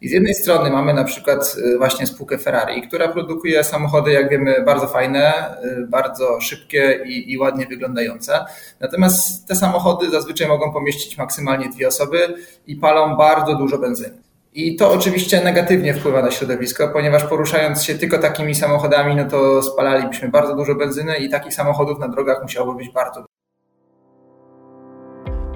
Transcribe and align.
I 0.00 0.08
z 0.08 0.12
jednej 0.12 0.34
strony 0.34 0.70
mamy 0.70 0.94
na 0.94 1.04
przykład 1.04 1.56
y, 1.74 1.78
właśnie 1.78 2.06
spółkę 2.06 2.38
Ferrari, 2.38 2.82
która 2.82 3.08
produkuje 3.08 3.64
samochody, 3.64 4.12
jak 4.12 4.30
wiemy, 4.30 4.62
bardzo 4.62 4.86
fajne, 4.86 5.54
y, 5.64 5.86
bardzo 5.86 6.40
szybkie 6.40 7.00
i, 7.06 7.32
i 7.32 7.38
ładnie 7.38 7.66
wyglądające. 7.66 8.44
Natomiast 8.80 9.48
te 9.48 9.56
samochody 9.56 10.10
zazwyczaj 10.10 10.48
mogą 10.48 10.72
pomieścić 10.72 11.18
maksymalnie 11.18 11.68
dwie 11.68 11.88
osoby 11.88 12.34
i 12.66 12.76
palą 12.76 13.16
bardzo 13.16 13.54
dużo 13.54 13.78
benzyny. 13.78 14.18
I 14.54 14.76
to 14.76 14.92
oczywiście 14.92 15.44
negatywnie 15.44 15.94
wpływa 15.94 16.22
na 16.22 16.30
środowisko, 16.30 16.88
ponieważ 16.88 17.24
poruszając 17.24 17.82
się 17.82 17.94
tylko 17.94 18.18
takimi 18.18 18.54
samochodami, 18.54 19.16
no 19.16 19.24
to 19.24 19.62
spalalibyśmy 19.62 20.28
bardzo 20.28 20.56
dużo 20.56 20.74
benzyny 20.74 21.16
i 21.16 21.30
takich 21.30 21.54
samochodów 21.54 21.98
na 21.98 22.08
drogach 22.08 22.42
musiałoby 22.42 22.78
być 22.78 22.92
bardzo 22.92 23.20
dużo. 23.20 23.37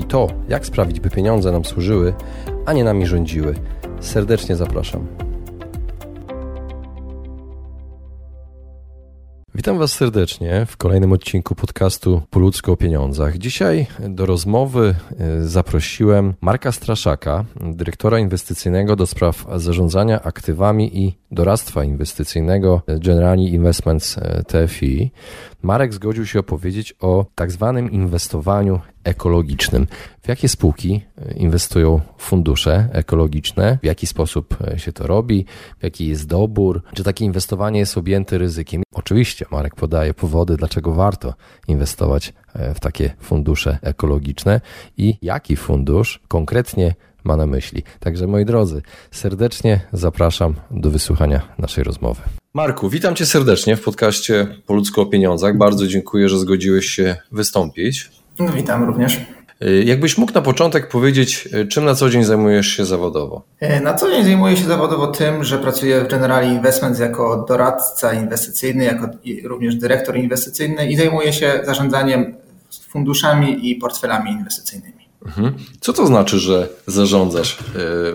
i 0.00 0.04
to, 0.04 0.26
jak 0.48 0.66
sprawić, 0.66 1.00
by 1.00 1.10
pieniądze 1.10 1.52
nam 1.52 1.64
służyły, 1.64 2.14
a 2.66 2.72
nie 2.72 2.84
nami 2.84 3.06
rządziły. 3.06 3.54
Serdecznie 4.00 4.56
zapraszam. 4.56 5.06
Witam 9.60 9.78
Was 9.78 9.92
serdecznie 9.92 10.66
w 10.66 10.76
kolejnym 10.76 11.12
odcinku 11.12 11.54
podcastu 11.54 12.22
Po 12.30 12.40
ludzko 12.40 12.72
o 12.72 12.76
pieniądzach. 12.76 13.38
Dzisiaj 13.38 13.86
do 14.08 14.26
rozmowy 14.26 14.94
e, 15.18 15.42
zaprosiłem 15.42 16.34
Marka 16.40 16.72
Straszaka, 16.72 17.44
dyrektora 17.60 18.18
inwestycyjnego 18.18 18.96
do 18.96 19.06
spraw 19.06 19.46
zarządzania 19.56 20.22
aktywami 20.22 20.98
i 20.98 21.18
doradztwa 21.30 21.84
inwestycyjnego 21.84 22.82
Generali 22.86 23.54
Investments 23.54 24.18
e, 24.18 24.42
TFI. 24.44 25.10
Marek 25.62 25.94
zgodził 25.94 26.26
się 26.26 26.38
opowiedzieć 26.38 26.94
o 27.00 27.26
tak 27.34 27.52
zwanym 27.52 27.90
inwestowaniu 27.90 28.80
ekologicznym. 29.04 29.86
W 30.22 30.28
jakie 30.28 30.48
spółki 30.48 31.00
e, 31.18 31.32
inwestują 31.32 32.00
fundusze 32.18 32.88
ekologiczne? 32.92 33.78
W 33.82 33.86
jaki 33.86 34.06
sposób 34.06 34.56
e, 34.60 34.78
się 34.78 34.92
to 34.92 35.06
robi? 35.06 35.44
Jaki 35.82 36.06
jest 36.06 36.26
dobór? 36.26 36.82
Czy 36.94 37.04
takie 37.04 37.24
inwestowanie 37.24 37.78
jest 37.78 37.98
objęte 37.98 38.38
ryzykiem? 38.38 38.82
Oczywiście 38.94 39.46
Marek 39.50 39.74
podaje 39.74 40.14
powody, 40.14 40.56
dlaczego 40.56 40.92
warto 40.92 41.34
inwestować 41.68 42.32
e, 42.54 42.74
w 42.74 42.80
takie 42.80 43.14
fundusze 43.20 43.78
ekologiczne 43.82 44.60
i 44.96 45.14
jaki 45.22 45.56
fundusz 45.56 46.20
konkretnie 46.28 46.94
ma 47.24 47.36
na 47.36 47.46
myśli. 47.46 47.82
Także 48.00 48.26
moi 48.26 48.44
drodzy, 48.44 48.82
serdecznie 49.10 49.80
zapraszam 49.92 50.54
do 50.70 50.90
wysłuchania 50.90 51.40
naszej 51.58 51.84
rozmowy. 51.84 52.22
Marku, 52.54 52.88
witam 52.88 53.14
cię 53.14 53.26
serdecznie 53.26 53.76
w 53.76 53.82
podcaście 53.82 54.46
Po 54.66 54.74
ludzko 54.74 55.02
o 55.02 55.06
pieniądzach. 55.06 55.58
Bardzo 55.58 55.86
dziękuję, 55.86 56.28
że 56.28 56.38
zgodziłeś 56.38 56.86
się 56.86 57.16
wystąpić. 57.32 58.10
No, 58.40 58.52
witam 58.52 58.84
również. 58.84 59.20
Y, 59.64 59.84
jakbyś 59.84 60.18
mógł 60.18 60.32
na 60.32 60.42
początek 60.42 60.88
powiedzieć, 60.88 61.48
y, 61.54 61.66
czym 61.66 61.84
na 61.84 61.94
co 61.94 62.10
dzień 62.10 62.24
zajmujesz 62.24 62.66
się 62.66 62.84
zawodowo? 62.84 63.42
Y, 63.62 63.80
na 63.80 63.94
co 63.94 64.10
dzień 64.10 64.24
zajmuję 64.24 64.56
się 64.56 64.64
zawodowo 64.64 65.06
tym, 65.06 65.44
że 65.44 65.58
pracuję 65.58 66.00
w 66.00 66.08
Generali 66.08 66.48
Investments 66.48 67.00
jako 67.00 67.44
doradca 67.48 68.12
inwestycyjny, 68.12 68.84
jako 68.84 69.08
również 69.44 69.74
dyrektor 69.74 70.16
inwestycyjny 70.16 70.90
i 70.90 70.96
zajmuję 70.96 71.32
się 71.32 71.60
zarządzaniem 71.64 72.34
funduszami 72.88 73.70
i 73.70 73.76
portfelami 73.76 74.30
inwestycyjnymi. 74.30 75.00
Mhm. 75.26 75.54
Co 75.80 75.92
to 75.92 76.06
znaczy, 76.06 76.38
że 76.38 76.68
zarządzasz 76.86 77.58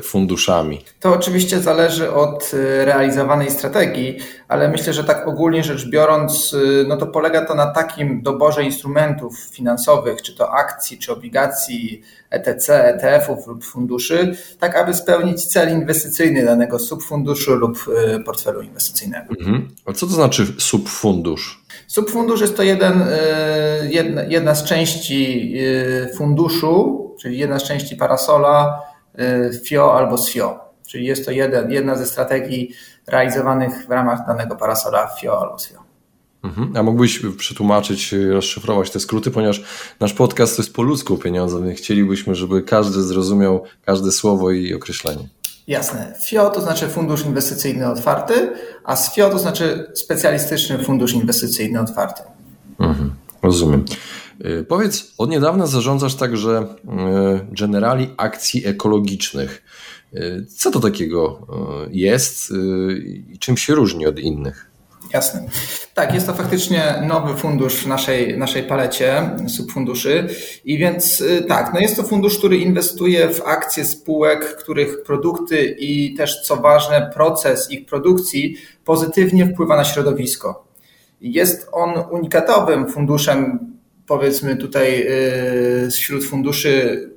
funduszami? 0.04 0.82
To 1.00 1.14
oczywiście 1.14 1.60
zależy 1.60 2.12
od 2.12 2.52
realizowanej 2.86 3.52
strategii, 3.52 4.18
ale 4.48 4.70
myślę, 4.70 4.94
że 4.94 5.04
tak 5.04 5.28
ogólnie 5.28 5.64
rzecz 5.64 5.90
biorąc, 5.90 6.54
e, 6.54 6.88
no 6.88 6.98
to 6.98 7.08
polega 7.08 7.46
to 7.46 7.56
na 7.56 7.72
takim 7.72 8.22
doborze 8.22 8.64
instrumentów 8.64 9.40
finansowych, 9.40 10.22
czy 10.22 10.36
to 10.36 10.52
akcji, 10.52 10.98
czy 10.98 11.12
obligacji, 11.14 12.02
ETC, 12.30 12.86
ETF-ów 12.86 13.48
lub 13.48 13.64
funduszy, 13.64 14.36
tak 14.60 14.76
aby 14.76 14.94
spełnić 14.94 15.46
cel 15.46 15.72
inwestycyjny 15.72 16.46
danego 16.46 16.80
subfunduszu 16.80 17.56
lub 17.56 17.86
portfelu 18.26 18.62
inwestycyjnego. 18.62 19.34
Mhm. 19.40 19.68
A 19.86 19.94
co 19.94 20.06
to 20.06 20.14
znaczy 20.14 20.48
subfundusz? 20.58 21.66
Subfundusz 21.88 22.42
jest 22.42 22.58
to 22.58 22.64
jeden, 22.64 23.02
y, 23.02 23.06
jedna, 23.90 24.24
jedna 24.24 24.56
z 24.56 24.64
części 24.64 25.54
y, 25.58 26.14
funduszu, 26.18 27.16
czyli 27.22 27.38
jedna 27.38 27.60
z 27.60 27.64
części 27.64 27.96
parasola 27.96 28.82
y, 29.20 29.60
FIO 29.64 29.98
albo 29.98 30.18
SFIO. 30.18 30.65
Czyli 30.88 31.06
jest 31.06 31.26
to 31.26 31.32
jeden, 31.32 31.72
jedna 31.72 31.96
ze 31.96 32.06
strategii 32.06 32.74
realizowanych 33.08 33.86
w 33.88 33.90
ramach 33.90 34.28
danego 34.28 34.56
parasola 34.56 35.08
FIO 35.08 35.42
albo 35.42 35.60
SFIO. 35.60 35.86
Mhm. 36.44 36.78
A 36.78 36.84
mógłbyś 36.84 37.22
przetłumaczyć, 37.38 38.16
rozszyfrować 38.32 38.90
te 38.90 39.00
skróty, 39.00 39.32
ponieważ 39.32 39.64
nasz 40.00 40.14
podcast 40.14 40.56
to 40.56 40.62
jest 40.62 40.74
po 40.74 40.82
ludzku 40.82 41.18
pieniądze, 41.18 41.64
więc 41.64 41.80
chcielibyśmy, 41.80 42.36
żeby 42.36 42.62
każdy 42.64 43.04
zrozumiał 43.04 43.64
każde 43.86 44.12
słowo 44.12 44.52
i 44.52 44.74
określenie. 44.74 45.30
Jasne. 45.68 46.14
FIO 46.26 46.50
to 46.50 46.62
znaczy 46.62 46.88
Fundusz 46.88 47.26
Inwestycyjny 47.26 47.88
Otwarty, 47.88 48.54
a 48.84 48.96
SFIO 48.96 49.30
to 49.30 49.40
znaczy 49.40 49.92
Specjalistyczny 49.94 50.84
Fundusz 50.84 51.14
Inwestycyjny 51.14 51.80
Otwarty. 51.80 52.24
Mhm, 52.80 53.14
rozumiem. 53.42 53.86
Y, 54.46 54.66
powiedz, 54.70 55.14
od 55.18 55.30
niedawna 55.30 55.68
zarządzasz 55.68 56.16
także 56.16 56.62
y, 56.62 57.56
generali 57.56 58.14
akcji 58.18 58.68
ekologicznych. 58.68 59.64
Co 60.48 60.72
to 60.72 60.80
takiego 60.80 61.48
jest 61.92 62.54
i 63.34 63.40
czym 63.40 63.58
się 63.58 63.76
różni 63.76 64.08
od 64.08 64.20
innych? 64.20 64.76
Jasne. 65.14 65.44
Tak, 65.94 66.14
jest 66.14 66.28
to 66.28 66.34
faktycznie 66.34 67.04
nowy 67.08 67.36
fundusz 67.36 67.76
w 67.76 67.88
naszej, 67.88 68.38
naszej 68.38 68.64
palecie 68.64 69.30
subfunduszy. 69.48 70.28
I 70.66 70.78
więc 70.78 71.22
y, 71.22 71.46
tak, 71.48 71.74
no 71.74 71.80
jest 71.80 71.96
to 71.96 72.04
fundusz, 72.04 72.38
który 72.38 72.58
inwestuje 72.58 73.30
w 73.30 73.42
akcje 73.42 73.86
spółek, 73.86 74.56
których 74.56 75.04
produkty 75.04 75.76
i 75.80 76.14
też 76.14 76.42
co 76.42 76.56
ważne, 76.56 77.12
proces 77.14 77.72
ich 77.72 77.86
produkcji 77.86 78.58
pozytywnie 78.86 79.46
wpływa 79.46 79.76
na 79.76 79.86
środowisko. 79.86 80.68
Jest 81.22 81.68
on 81.72 81.94
unikatowym 82.12 82.90
funduszem, 82.90 83.60
powiedzmy 84.08 84.56
tutaj, 84.56 85.08
wśród 85.98 86.26
funduszy 86.26 87.10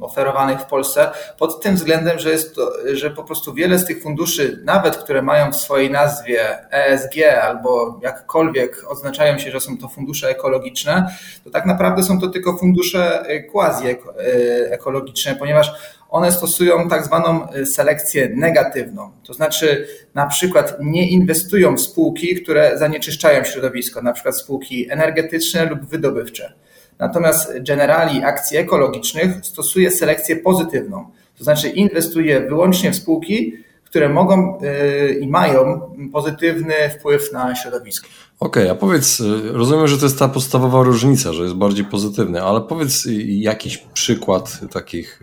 oferowanych 0.00 0.60
w 0.60 0.66
Polsce 0.66 1.10
pod 1.38 1.60
tym 1.62 1.74
względem, 1.74 2.18
że 2.18 2.30
jest 2.30 2.54
to, 2.54 2.72
że 2.92 3.10
po 3.10 3.24
prostu 3.24 3.54
wiele 3.54 3.78
z 3.78 3.86
tych 3.86 4.02
funduszy, 4.02 4.62
nawet 4.64 4.96
które 4.96 5.22
mają 5.22 5.52
w 5.52 5.56
swojej 5.56 5.90
nazwie 5.90 6.70
ESG 6.70 7.14
albo 7.42 8.00
jakkolwiek 8.02 8.84
oznaczają 8.88 9.38
się, 9.38 9.50
że 9.50 9.60
są 9.60 9.78
to 9.78 9.88
fundusze 9.88 10.28
ekologiczne, 10.28 11.16
to 11.44 11.50
tak 11.50 11.66
naprawdę 11.66 12.02
są 12.02 12.20
to 12.20 12.28
tylko 12.28 12.56
fundusze 12.56 13.26
e, 13.26 13.42
quasi 13.42 13.86
e, 13.86 15.34
ponieważ 15.38 15.72
one 16.12 16.32
stosują 16.32 16.88
tak 16.88 17.04
zwaną 17.04 17.48
e, 17.50 17.66
selekcję 17.66 18.28
negatywną. 18.36 19.10
To 19.22 19.34
znaczy 19.34 19.88
na 20.14 20.26
przykład 20.26 20.76
nie 20.80 21.10
inwestują 21.10 21.76
w 21.76 21.80
spółki, 21.80 22.34
które 22.34 22.78
zanieczyszczają 22.78 23.44
środowisko, 23.44 24.02
na 24.02 24.12
przykład 24.12 24.38
spółki 24.38 24.90
energetyczne 24.90 25.64
lub 25.64 25.84
wydobywcze. 25.84 26.52
Natomiast 26.98 27.52
generali 27.60 28.22
akcji 28.24 28.56
ekologicznych 28.56 29.30
stosuje 29.42 29.90
selekcję 29.90 30.36
pozytywną, 30.36 31.10
to 31.38 31.44
znaczy 31.44 31.68
inwestuje 31.68 32.40
wyłącznie 32.40 32.90
w 32.90 32.96
spółki, 32.96 33.52
które 33.92 34.08
mogą 34.08 34.58
y, 34.62 35.18
i 35.20 35.28
mają 35.28 35.80
pozytywny 36.12 36.74
wpływ 36.98 37.32
na 37.32 37.54
środowisko. 37.54 38.08
Okej, 38.40 38.62
okay, 38.62 38.76
a 38.76 38.80
powiedz, 38.80 39.20
y, 39.20 39.52
rozumiem, 39.52 39.88
że 39.88 39.98
to 39.98 40.04
jest 40.04 40.18
ta 40.18 40.28
podstawowa 40.28 40.82
różnica, 40.82 41.32
że 41.32 41.42
jest 41.42 41.54
bardziej 41.54 41.84
pozytywny, 41.84 42.42
ale 42.42 42.60
powiedz 42.60 43.06
y, 43.06 43.14
jakiś 43.22 43.78
przykład 43.78 44.60
takich 44.72 45.20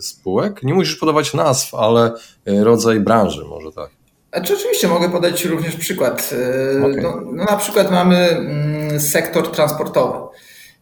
spółek. 0.00 0.62
Nie 0.62 0.74
musisz 0.74 0.96
podawać 0.96 1.34
nazw, 1.34 1.74
ale 1.74 2.12
rodzaj 2.46 3.00
branży 3.00 3.44
może 3.44 3.72
tak. 3.72 3.90
Znaczy, 4.32 4.54
oczywiście 4.54 4.88
mogę 4.88 5.10
podać 5.10 5.44
również 5.44 5.76
przykład. 5.76 6.34
Okay. 6.80 7.02
No, 7.02 7.20
no, 7.32 7.44
na 7.44 7.56
przykład 7.56 7.90
mamy 7.90 8.16
mm, 8.16 9.00
sektor 9.00 9.50
transportowy. 9.50 10.18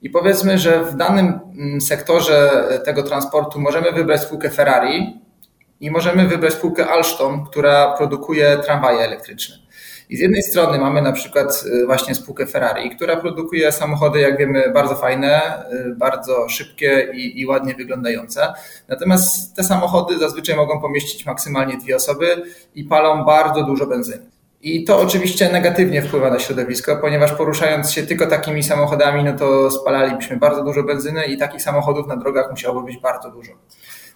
I 0.02 0.10
powiedzmy, 0.10 0.58
że 0.58 0.84
w 0.84 0.96
danym 0.96 1.40
mm, 1.58 1.80
sektorze 1.80 2.64
tego 2.84 3.02
transportu 3.02 3.60
możemy 3.60 3.92
wybrać 3.92 4.20
spółkę 4.20 4.50
Ferrari 4.50 5.20
i 5.80 5.90
możemy 5.90 6.28
wybrać 6.28 6.52
spółkę 6.52 6.86
Alstom, 6.86 7.46
która 7.46 7.92
produkuje 7.96 8.56
tramwaje 8.56 9.00
elektryczne. 9.00 9.56
I 10.10 10.16
z 10.16 10.20
jednej 10.20 10.42
strony 10.42 10.78
mamy 10.78 11.02
na 11.02 11.12
przykład 11.12 11.64
y, 11.82 11.86
właśnie 11.86 12.14
spółkę 12.14 12.46
Ferrari, 12.46 12.90
która 12.90 13.16
produkuje 13.16 13.72
samochody, 13.72 14.20
jak 14.20 14.38
wiemy, 14.38 14.70
bardzo 14.74 14.94
fajne, 14.94 15.62
y, 15.72 15.94
bardzo 15.96 16.48
szybkie 16.48 17.10
i, 17.14 17.40
i 17.40 17.46
ładnie 17.46 17.74
wyglądające. 17.74 18.52
Natomiast 18.88 19.56
te 19.56 19.64
samochody 19.64 20.18
zazwyczaj 20.18 20.56
mogą 20.56 20.80
pomieścić 20.80 21.26
maksymalnie 21.26 21.76
dwie 21.76 21.96
osoby 21.96 22.42
i 22.74 22.84
palą 22.84 23.24
bardzo 23.24 23.62
dużo 23.62 23.86
benzyny. 23.86 24.39
I 24.62 24.84
to 24.84 25.00
oczywiście 25.00 25.52
negatywnie 25.52 26.02
wpływa 26.02 26.30
na 26.30 26.38
środowisko, 26.38 26.96
ponieważ 26.96 27.32
poruszając 27.32 27.92
się 27.92 28.02
tylko 28.02 28.26
takimi 28.26 28.62
samochodami, 28.62 29.24
no 29.24 29.32
to 29.32 29.70
spalalibyśmy 29.70 30.36
bardzo 30.36 30.64
dużo 30.64 30.82
benzyny 30.82 31.24
i 31.24 31.38
takich 31.38 31.62
samochodów 31.62 32.06
na 32.06 32.16
drogach 32.16 32.50
musiałoby 32.50 32.86
być 32.86 32.98
bardzo 32.98 33.30
dużo. 33.30 33.52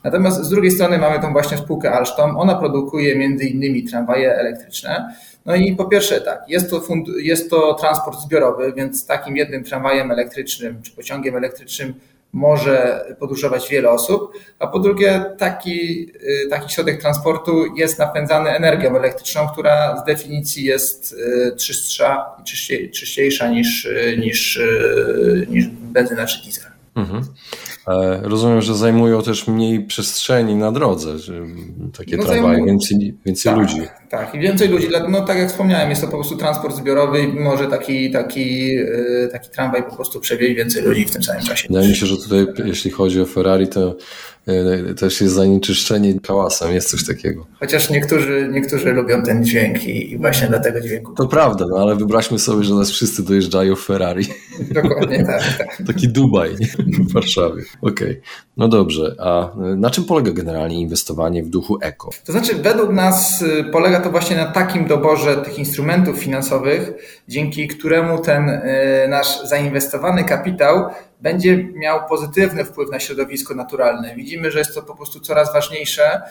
Natomiast 0.05 0.43
z 0.43 0.49
drugiej 0.49 0.71
strony 0.71 0.99
mamy 0.99 1.21
tą 1.21 1.33
właśnie 1.33 1.59
spółkę 1.59 1.93
Alstom. 1.93 2.37
Ona 2.37 2.55
produkuje 2.55 3.17
między 3.17 3.45
innymi 3.45 3.85
tramwaje 3.85 4.35
elektryczne. 4.35 5.15
No 5.47 5.55
i 5.55 5.77
po 5.77 5.85
pierwsze 5.85 6.21
tak, 6.21 6.45
jest 6.49 6.71
to, 6.71 6.81
fund, 6.81 7.09
jest 7.19 7.51
to 7.51 7.75
transport 7.75 8.21
zbiorowy, 8.21 8.73
więc 8.77 9.07
takim 9.07 9.37
jednym 9.37 9.65
tramwajem 9.65 10.11
elektrycznym 10.11 10.83
czy 10.83 10.93
pociągiem 10.93 11.37
elektrycznym 11.37 11.95
może 12.35 13.05
podróżować 13.21 13.69
wiele 13.69 13.91
osób, 13.91 14.33
a 14.59 14.67
po 14.67 14.79
drugie 14.79 15.25
taki, 15.39 16.11
y, 16.45 16.49
taki 16.51 16.75
środek 16.75 17.01
transportu 17.01 17.77
jest 17.77 17.99
napędzany 17.99 18.51
energią 18.51 18.97
elektryczną, 18.97 19.49
która 19.49 19.97
z 20.03 20.05
definicji 20.05 20.65
jest 20.65 21.13
y, 21.13 21.57
czystsza 21.57 22.27
i 22.71 22.91
czyściejsza 22.91 23.49
niż, 23.49 23.85
y, 23.85 24.17
niż, 24.21 24.61
niż 25.49 25.67
benzyna 25.69 26.27
czy 26.27 26.43
diesel. 26.43 26.75
Mhm. 26.95 27.25
E, 27.89 28.21
rozumiem, 28.23 28.63
że 28.63 28.75
zajmują 28.75 29.23
też 29.23 29.47
mniej 29.47 29.85
przestrzeni 29.87 30.55
na 30.55 30.73
drodze, 30.73 31.19
że 31.19 31.33
takie 31.99 32.17
no 32.17 32.65
więcej, 32.67 33.15
więcej 33.27 33.53
tak, 33.53 33.61
ludzi. 33.61 33.81
Tak, 34.15 34.35
i 34.35 34.39
więcej 34.39 34.69
ludzi. 34.69 34.89
No 35.09 35.21
tak 35.25 35.39
jak 35.39 35.49
wspomniałem, 35.49 35.91
jest 35.91 36.03
to 36.03 36.09
po 36.09 36.17
prostu 36.17 36.37
transport 36.37 36.77
zbiorowy 36.77 37.23
i 37.23 37.27
może 37.27 37.67
taki, 37.67 38.11
taki, 38.11 38.77
e, 38.77 39.29
taki 39.33 39.51
tramwaj 39.51 39.83
po 39.83 39.97
prostu 39.97 40.21
przewieźć 40.21 40.57
więcej 40.57 40.83
ludzi 40.83 41.05
w 41.05 41.11
tym 41.11 41.23
samym 41.23 41.43
czasie. 41.43 41.69
Wydaje 41.69 41.89
mi 41.89 41.97
się, 41.97 42.07
że 42.07 42.17
tutaj 42.17 42.47
jeśli 42.65 42.91
chodzi 42.91 43.21
o 43.21 43.27
Ferrari, 43.27 43.69
to 43.69 43.97
E, 44.47 44.95
też 44.95 45.21
jest 45.21 45.35
zanieczyszczenie 45.35 46.15
hałasem, 46.27 46.73
jest 46.73 46.91
coś 46.91 47.07
takiego. 47.07 47.47
Chociaż 47.61 47.91
niektórzy, 47.91 48.49
niektórzy 48.53 48.93
lubią 48.93 49.23
ten 49.23 49.45
dźwięk 49.45 49.85
i, 49.85 50.19
właśnie 50.19 50.49
dla 50.49 50.59
tego 50.59 50.81
dźwięku. 50.81 51.13
To 51.13 51.27
prawda, 51.27 51.65
no 51.69 51.77
ale 51.77 51.97
wyobraźmy 51.97 52.39
sobie, 52.39 52.65
że 52.65 52.75
nas 52.75 52.91
wszyscy 52.91 53.23
dojeżdżają 53.23 53.77
w 53.77 53.81
Ferrari. 53.81 54.27
Dokładnie 54.71 55.25
tak. 55.25 55.59
tak. 55.59 55.77
Taki 55.87 56.09
Dubaj 56.09 56.57
w 56.79 57.13
Warszawie. 57.13 57.63
Okej, 57.81 58.11
okay. 58.11 58.21
no 58.57 58.69
dobrze. 58.69 59.15
A 59.19 59.51
na 59.77 59.91
czym 59.91 60.05
polega 60.05 60.33
generalnie 60.33 60.81
inwestowanie 60.81 61.43
w 61.43 61.49
duchu 61.49 61.79
eko? 61.81 62.11
To 62.25 62.33
znaczy, 62.33 62.55
według 62.55 62.93
nas 62.93 63.43
y, 63.43 63.65
polega 63.73 64.01
to 64.05 64.11
właśnie 64.11 64.37
na 64.37 64.47
takim 64.47 64.87
doborze 64.87 65.37
tych 65.37 65.59
instrumentów 65.59 66.19
finansowych, 66.19 66.93
dzięki 67.29 67.69
któremu 67.69 68.19
ten 68.19 68.49
y, 68.49 69.07
nasz 69.09 69.45
zainwestowany 69.45 70.25
kapitał 70.25 70.91
będzie 71.21 71.57
miał 71.75 72.09
pozytywny 72.09 72.65
wpływ 72.65 72.91
na 72.91 73.01
środowisko 73.01 73.55
naturalne. 73.55 74.15
Widzimy, 74.17 74.51
że 74.51 74.59
jest 74.59 74.75
to 74.75 74.83
po 74.83 74.97
prostu 74.97 75.21
coraz 75.21 75.53
ważniejsze 75.53 76.23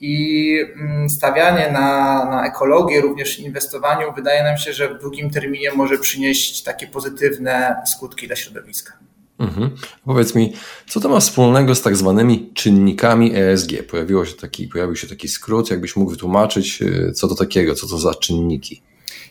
i 0.00 0.58
mm, 0.76 1.10
stawianie 1.10 1.72
na, 1.72 2.24
na 2.24 2.46
ekologię, 2.46 3.00
również 3.00 3.38
inwestowaniu, 3.38 4.12
wydaje 4.12 4.42
nam 4.42 4.56
się, 4.56 4.72
że 4.72 4.94
w 4.94 4.98
długim 4.98 5.30
terminie 5.30 5.72
może 5.72 5.98
przynieść 5.98 6.62
takie 6.62 6.86
pozytywne 6.86 7.76
skutki 7.86 8.26
dla 8.26 8.36
środowiska. 8.36 8.92
Mhm. 9.42 9.70
Powiedz 10.04 10.34
mi, 10.34 10.52
co 10.88 11.00
to 11.00 11.08
ma 11.08 11.20
wspólnego 11.20 11.74
z 11.74 11.82
tak 11.82 11.96
zwanymi 11.96 12.50
czynnikami 12.54 13.32
ESG? 13.36 13.82
Pojawiło 13.90 14.24
się 14.24 14.36
taki, 14.36 14.68
pojawił 14.68 14.96
się 14.96 15.06
taki 15.06 15.28
skrót, 15.28 15.70
jakbyś 15.70 15.96
mógł 15.96 16.10
wytłumaczyć, 16.10 16.82
y, 16.82 17.12
co 17.12 17.28
to 17.28 17.34
takiego, 17.34 17.74
co 17.74 17.88
to 17.88 17.98
za 17.98 18.14
czynniki? 18.14 18.82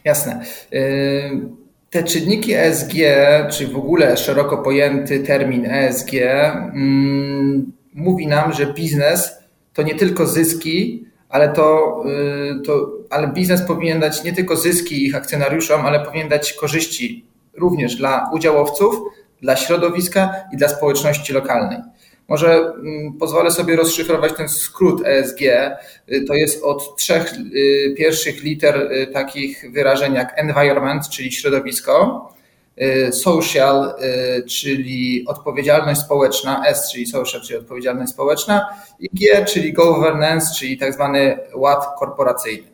Jasne. 0.04 0.46
Y, 0.74 1.42
te 1.90 2.04
czynniki 2.04 2.54
ESG, 2.54 2.94
czy 3.52 3.68
w 3.68 3.76
ogóle 3.76 4.18
szeroko 4.18 4.58
pojęty 4.58 5.20
termin 5.20 5.66
ESG, 5.66 6.14
mm, 6.14 7.72
mówi 7.94 8.28
nam, 8.28 8.54
że 8.54 8.74
biznes 8.74 9.32
to 9.74 9.84
nie 9.84 9.96
tylko 9.96 10.28
zyski, 10.28 11.06
ale 11.30 11.54
to, 11.54 11.96
y, 12.60 12.62
to 12.62 12.92
ale 13.10 13.28
biznes 13.28 13.62
powinien 13.62 14.00
dać 14.00 14.24
nie 14.24 14.34
tylko 14.34 14.56
zyski 14.56 15.06
ich 15.06 15.16
akcjonariuszom, 15.16 15.86
ale 15.86 16.06
powinien 16.06 16.30
dać 16.30 16.54
korzyści 16.54 17.26
również 17.54 17.96
dla 17.96 18.30
udziałowców, 18.34 18.96
dla 19.42 19.56
środowiska 19.56 20.34
i 20.54 20.58
dla 20.58 20.68
społeczności 20.68 21.34
lokalnej. 21.34 21.78
Może 22.32 22.74
mm, 22.84 23.14
pozwolę 23.14 23.52
sobie 23.52 23.76
rozszyfrować 23.76 24.34
ten 24.38 24.50
skrót 24.50 25.06
ESG. 25.06 25.42
Y, 25.42 26.24
to 26.28 26.34
jest 26.34 26.64
od 26.64 26.98
trzech 26.98 27.34
y, 27.34 27.96
pierwszych 27.98 28.44
liter 28.44 28.92
y, 28.92 29.08
takich 29.08 29.66
wyrażeń 29.72 30.14
jak 30.14 30.40
environment, 30.40 31.10
czyli 31.10 31.32
środowisko, 31.32 32.28
social, 33.12 33.94
czyli 34.50 35.26
odpowiedzialność 35.28 36.02
społeczna, 36.02 36.64
S, 36.66 36.92
czyli 36.92 37.06
social, 37.06 37.42
czyli 37.42 37.60
odpowiedzialność 37.60 38.12
społeczna 38.12 38.70
i 39.00 39.10
G, 39.14 39.46
czyli 39.46 39.74
governance, 39.74 40.48
czyli 40.60 40.78
tak 40.78 40.94
zwany 40.94 41.38
ład 41.56 41.86
korporacyjny. 42.00 42.71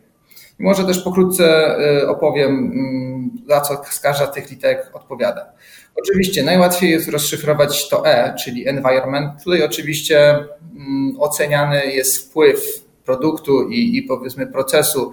Może 0.60 0.86
też 0.86 1.00
pokrótce 1.00 1.76
opowiem, 2.08 2.52
mm, 2.52 3.32
za 3.48 3.62
co 3.62 3.82
każda 4.02 4.26
z 4.26 4.32
tych 4.32 4.50
literek 4.52 4.90
odpowiada. 4.94 5.52
Oczywiście 5.96 6.44
najłatwiej 6.44 6.92
jest 6.92 7.10
rozszyfrować 7.10 7.90
to 7.90 8.08
E, 8.08 8.36
czyli 8.36 8.68
environment. 8.68 9.44
Tutaj 9.44 9.64
oczywiście 9.64 10.30
mm, 10.30 11.16
oceniany 11.20 11.86
jest 11.86 12.30
wpływ 12.30 12.88
produktu 13.06 13.70
i, 13.70 13.98
i 13.98 14.04
powiedzmy 14.04 14.48
procesu 14.48 15.12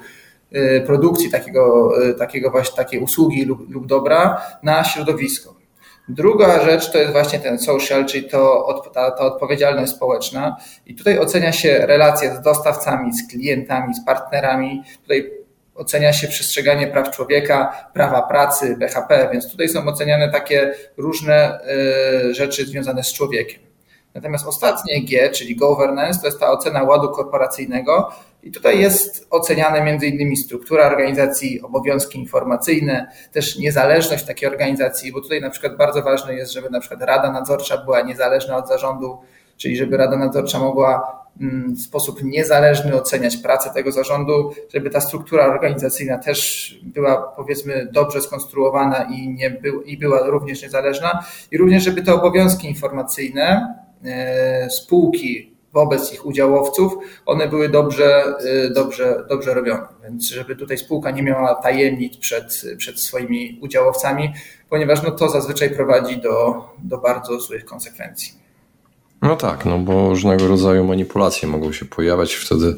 y, 0.52 0.82
produkcji 0.86 1.30
takiego, 1.30 1.92
y, 2.08 2.14
takiego 2.14 2.50
właśnie 2.50 2.76
takiej 2.76 3.00
usługi 3.00 3.44
lub, 3.44 3.70
lub 3.70 3.86
dobra 3.86 4.42
na 4.62 4.84
środowisko. 4.84 5.63
Druga 6.08 6.64
rzecz 6.64 6.92
to 6.92 6.98
jest 6.98 7.12
właśnie 7.12 7.38
ten 7.38 7.58
social, 7.58 8.06
czyli 8.06 8.28
to, 8.28 8.82
ta, 8.94 9.10
ta 9.10 9.24
odpowiedzialność 9.24 9.92
społeczna. 9.92 10.56
I 10.86 10.94
tutaj 10.94 11.18
ocenia 11.18 11.52
się 11.52 11.86
relacje 11.86 12.34
z 12.34 12.40
dostawcami, 12.40 13.12
z 13.12 13.28
klientami, 13.28 13.94
z 13.94 14.04
partnerami. 14.04 14.82
Tutaj 15.02 15.30
ocenia 15.74 16.12
się 16.12 16.28
przestrzeganie 16.28 16.86
praw 16.86 17.10
człowieka, 17.10 17.88
prawa 17.94 18.22
pracy, 18.22 18.76
BHP, 18.76 19.28
więc 19.32 19.50
tutaj 19.50 19.68
są 19.68 19.86
oceniane 19.86 20.32
takie 20.32 20.74
różne 20.96 21.60
e, 22.30 22.34
rzeczy 22.34 22.66
związane 22.66 23.04
z 23.04 23.12
człowiekiem. 23.12 23.60
Natomiast 24.14 24.46
ostatnie 24.46 25.04
G, 25.04 25.30
czyli 25.30 25.56
governance, 25.56 26.20
to 26.20 26.26
jest 26.26 26.40
ta 26.40 26.50
ocena 26.50 26.82
ładu 26.82 27.08
korporacyjnego 27.08 28.12
i 28.44 28.50
tutaj 28.50 28.80
jest 28.80 29.26
oceniane 29.30 29.98
innymi 30.06 30.36
struktura 30.36 30.86
organizacji, 30.86 31.62
obowiązki 31.62 32.18
informacyjne, 32.18 33.06
też 33.32 33.58
niezależność 33.58 34.24
takiej 34.24 34.48
organizacji, 34.48 35.12
bo 35.12 35.20
tutaj 35.20 35.40
na 35.40 35.50
przykład 35.50 35.76
bardzo 35.76 36.02
ważne 36.02 36.34
jest, 36.34 36.52
żeby 36.52 36.70
na 36.70 36.80
przykład 36.80 37.02
Rada 37.02 37.32
Nadzorcza 37.32 37.78
była 37.78 38.00
niezależna 38.00 38.56
od 38.56 38.68
zarządu, 38.68 39.18
czyli 39.56 39.76
żeby 39.76 39.96
Rada 39.96 40.16
Nadzorcza 40.16 40.58
mogła 40.58 41.22
mm, 41.40 41.74
w 41.74 41.80
sposób 41.80 42.22
niezależny 42.22 42.94
oceniać 42.94 43.36
pracę 43.36 43.70
tego 43.74 43.92
zarządu, 43.92 44.50
żeby 44.74 44.90
ta 44.90 45.00
struktura 45.00 45.46
organizacyjna 45.46 46.18
też 46.18 46.70
była 46.82 47.22
powiedzmy 47.36 47.88
dobrze 47.92 48.20
skonstruowana 48.20 49.02
i, 49.04 49.28
nie 49.28 49.50
był, 49.50 49.82
i 49.82 49.98
była 49.98 50.26
również 50.26 50.62
niezależna. 50.62 51.24
I 51.50 51.58
również, 51.58 51.82
żeby 51.82 52.02
te 52.02 52.14
obowiązki 52.14 52.68
informacyjne 52.68 53.74
e, 54.04 54.70
spółki 54.70 55.53
wobec 55.74 56.12
ich 56.12 56.26
udziałowców, 56.26 56.92
one 57.26 57.48
były 57.48 57.68
dobrze, 57.68 58.24
e, 58.24 58.70
dobrze, 58.70 59.24
dobrze 59.28 59.54
robione. 59.54 59.86
Więc 60.04 60.28
żeby 60.28 60.56
tutaj 60.56 60.78
spółka 60.78 61.10
nie 61.10 61.22
miała 61.22 61.54
tajemnic 61.54 62.16
przed, 62.16 62.62
przed 62.78 63.00
swoimi 63.00 63.58
udziałowcami, 63.62 64.32
ponieważ 64.70 65.02
no 65.02 65.10
to 65.10 65.28
zazwyczaj 65.28 65.70
prowadzi 65.70 66.18
do, 66.18 66.64
do 66.82 66.98
bardzo 66.98 67.40
złych 67.40 67.64
konsekwencji. 67.64 68.44
No 69.22 69.36
tak, 69.36 69.64
no 69.64 69.78
bo 69.78 70.08
różnego 70.08 70.48
rodzaju 70.48 70.84
manipulacje 70.84 71.48
mogą 71.48 71.72
się 71.72 71.84
pojawiać, 71.84 72.34
wtedy, 72.34 72.76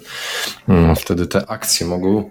mm, 0.68 0.96
wtedy 0.96 1.26
te 1.26 1.50
akcje 1.50 1.86
mogą 1.86 2.30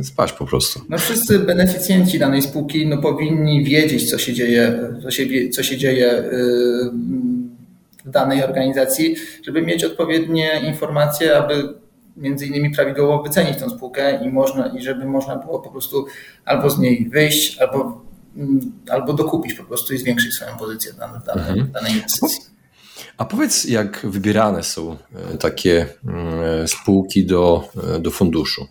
y, 0.00 0.04
spać 0.04 0.32
po 0.32 0.46
prostu. 0.46 0.80
No 0.88 0.98
wszyscy 0.98 1.38
beneficjenci 1.38 2.18
danej 2.18 2.42
spółki 2.42 2.86
no, 2.86 2.98
powinni 2.98 3.64
wiedzieć, 3.64 4.10
co 4.10 4.18
się 4.18 4.32
dzieje, 4.32 4.80
co 5.02 5.10
się, 5.10 5.48
co 5.48 5.62
się 5.62 5.76
dzieje 5.76 6.12
y, 6.12 6.90
w 7.39 7.39
danej 8.10 8.44
organizacji, 8.44 9.16
żeby 9.42 9.62
mieć 9.62 9.84
odpowiednie 9.84 10.60
informacje, 10.66 11.36
aby 11.38 11.74
między 12.16 12.46
innymi 12.46 12.70
prawidłowo 12.70 13.22
wycenić 13.22 13.58
tę 13.58 13.70
spółkę 13.70 14.24
i 14.24 14.28
można, 14.28 14.66
i 14.66 14.82
żeby 14.82 15.04
można 15.04 15.36
było 15.36 15.60
po 15.60 15.70
prostu 15.70 16.06
albo 16.44 16.70
z 16.70 16.78
niej 16.78 17.08
wyjść, 17.12 17.58
albo, 17.58 18.02
mm, 18.36 18.72
albo 18.90 19.12
dokupić 19.12 19.54
po 19.54 19.64
prostu 19.64 19.94
i 19.94 19.98
zwiększyć 19.98 20.34
swoją 20.34 20.56
pozycję 20.56 20.92
w 20.92 20.96
danej, 20.96 21.16
mhm. 21.26 21.72
danej 21.72 21.92
inwestycji. 21.92 22.50
A 23.16 23.24
powiedz, 23.24 23.64
jak 23.64 24.00
wybierane 24.04 24.62
są 24.62 24.96
e, 25.32 25.38
takie 25.38 25.86
mm, 26.04 26.68
spółki 26.68 27.26
do, 27.26 27.68
e, 27.96 28.00
do 28.00 28.10
funduszu? 28.10 28.66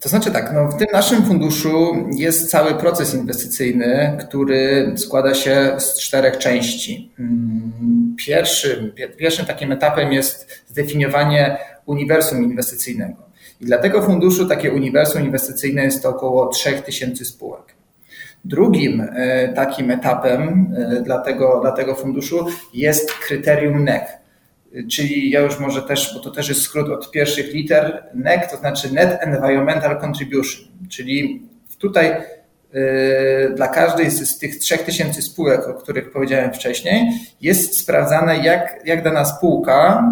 To 0.00 0.08
znaczy 0.08 0.30
tak, 0.30 0.52
no 0.54 0.68
w 0.68 0.78
tym 0.78 0.88
naszym 0.92 1.22
funduszu 1.22 1.96
jest 2.16 2.50
cały 2.50 2.74
proces 2.74 3.14
inwestycyjny, 3.14 4.16
który 4.20 4.92
składa 4.96 5.34
się 5.34 5.74
z 5.78 6.00
czterech 6.00 6.38
części. 6.38 7.12
Mm, 7.18 8.14
pierwszym, 8.18 8.92
pierwszym 9.16 9.46
takim 9.46 9.72
etapem 9.72 10.12
jest 10.12 10.62
zdefiniowanie 10.68 11.58
uniwersum 11.86 12.44
inwestycyjnego. 12.44 13.30
I 13.60 13.64
dla 13.64 13.78
tego 13.78 14.02
funduszu 14.02 14.48
takie 14.48 14.72
uniwersum 14.72 15.22
inwestycyjne 15.22 15.84
jest 15.84 16.02
to 16.02 16.08
około 16.08 16.46
3000 16.46 17.24
spółek. 17.24 17.74
Drugim 18.44 19.08
takim 19.54 19.90
etapem 19.90 20.74
dla 21.04 21.18
tego, 21.18 21.60
dla 21.60 21.72
tego 21.72 21.94
funduszu 21.94 22.46
jest 22.74 23.12
kryterium 23.12 23.84
NEC, 23.84 24.02
czyli 24.90 25.30
ja 25.30 25.40
już 25.40 25.58
może 25.58 25.82
też, 25.82 26.14
bo 26.14 26.20
to 26.20 26.30
też 26.30 26.48
jest 26.48 26.62
skrót 26.62 26.88
od 26.88 27.10
pierwszych 27.10 27.54
liter, 27.54 28.04
NEC 28.14 28.50
to 28.50 28.56
znaczy 28.56 28.94
Net 28.94 29.18
Environmental 29.20 30.00
Contribution, 30.00 30.66
czyli 30.88 31.42
tutaj 31.78 32.06
yy, 32.72 33.52
dla 33.56 33.68
każdej 33.68 34.10
z 34.10 34.38
tych 34.38 34.58
3000 34.58 35.22
spółek, 35.22 35.68
o 35.68 35.74
których 35.74 36.12
powiedziałem 36.12 36.52
wcześniej, 36.52 37.12
jest 37.40 37.78
sprawdzane, 37.78 38.38
jak, 38.38 38.80
jak 38.84 39.04
dana 39.04 39.24
spółka, 39.24 40.04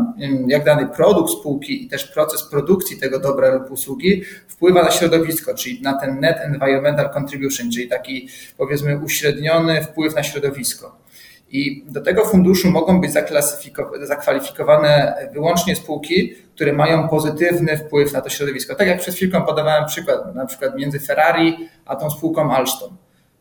jak 0.46 0.64
dany 0.64 0.86
produkt 0.86 1.30
spółki 1.32 1.84
i 1.84 1.88
też 1.88 2.04
proces 2.04 2.42
produkcji 2.42 2.96
tego 2.96 3.20
dobra 3.20 3.54
lub 3.54 3.70
usługi 3.70 4.22
wpływa 4.48 4.82
na 4.82 4.90
środowisko, 4.90 5.54
czyli 5.54 5.82
na 5.82 6.00
ten 6.00 6.20
net 6.20 6.36
environmental 6.40 7.10
contribution, 7.10 7.70
czyli 7.70 7.88
taki 7.88 8.28
powiedzmy 8.56 8.98
uśredniony 8.98 9.84
wpływ 9.84 10.14
na 10.14 10.22
środowisko. 10.22 11.07
I 11.50 11.85
do 11.87 12.00
tego 12.00 12.25
funduszu 12.25 12.71
mogą 12.71 13.00
być 13.00 13.12
zakwalifikowane 14.02 15.14
wyłącznie 15.33 15.76
spółki, 15.76 16.35
które 16.55 16.73
mają 16.73 17.09
pozytywny 17.09 17.76
wpływ 17.76 18.12
na 18.12 18.21
to 18.21 18.31
środowisko. 18.31 18.75
Tak 18.75 18.88
jak 18.88 19.00
przed 19.00 19.14
chwilką 19.14 19.43
podawałem 19.43 19.87
przykład, 19.87 20.35
na 20.35 20.47
przykład 20.47 20.76
między 20.76 21.00
Ferrari 21.00 21.69
a 21.87 21.97
tą 21.97 22.11
spółką 22.11 22.52
Alstom. 22.52 22.97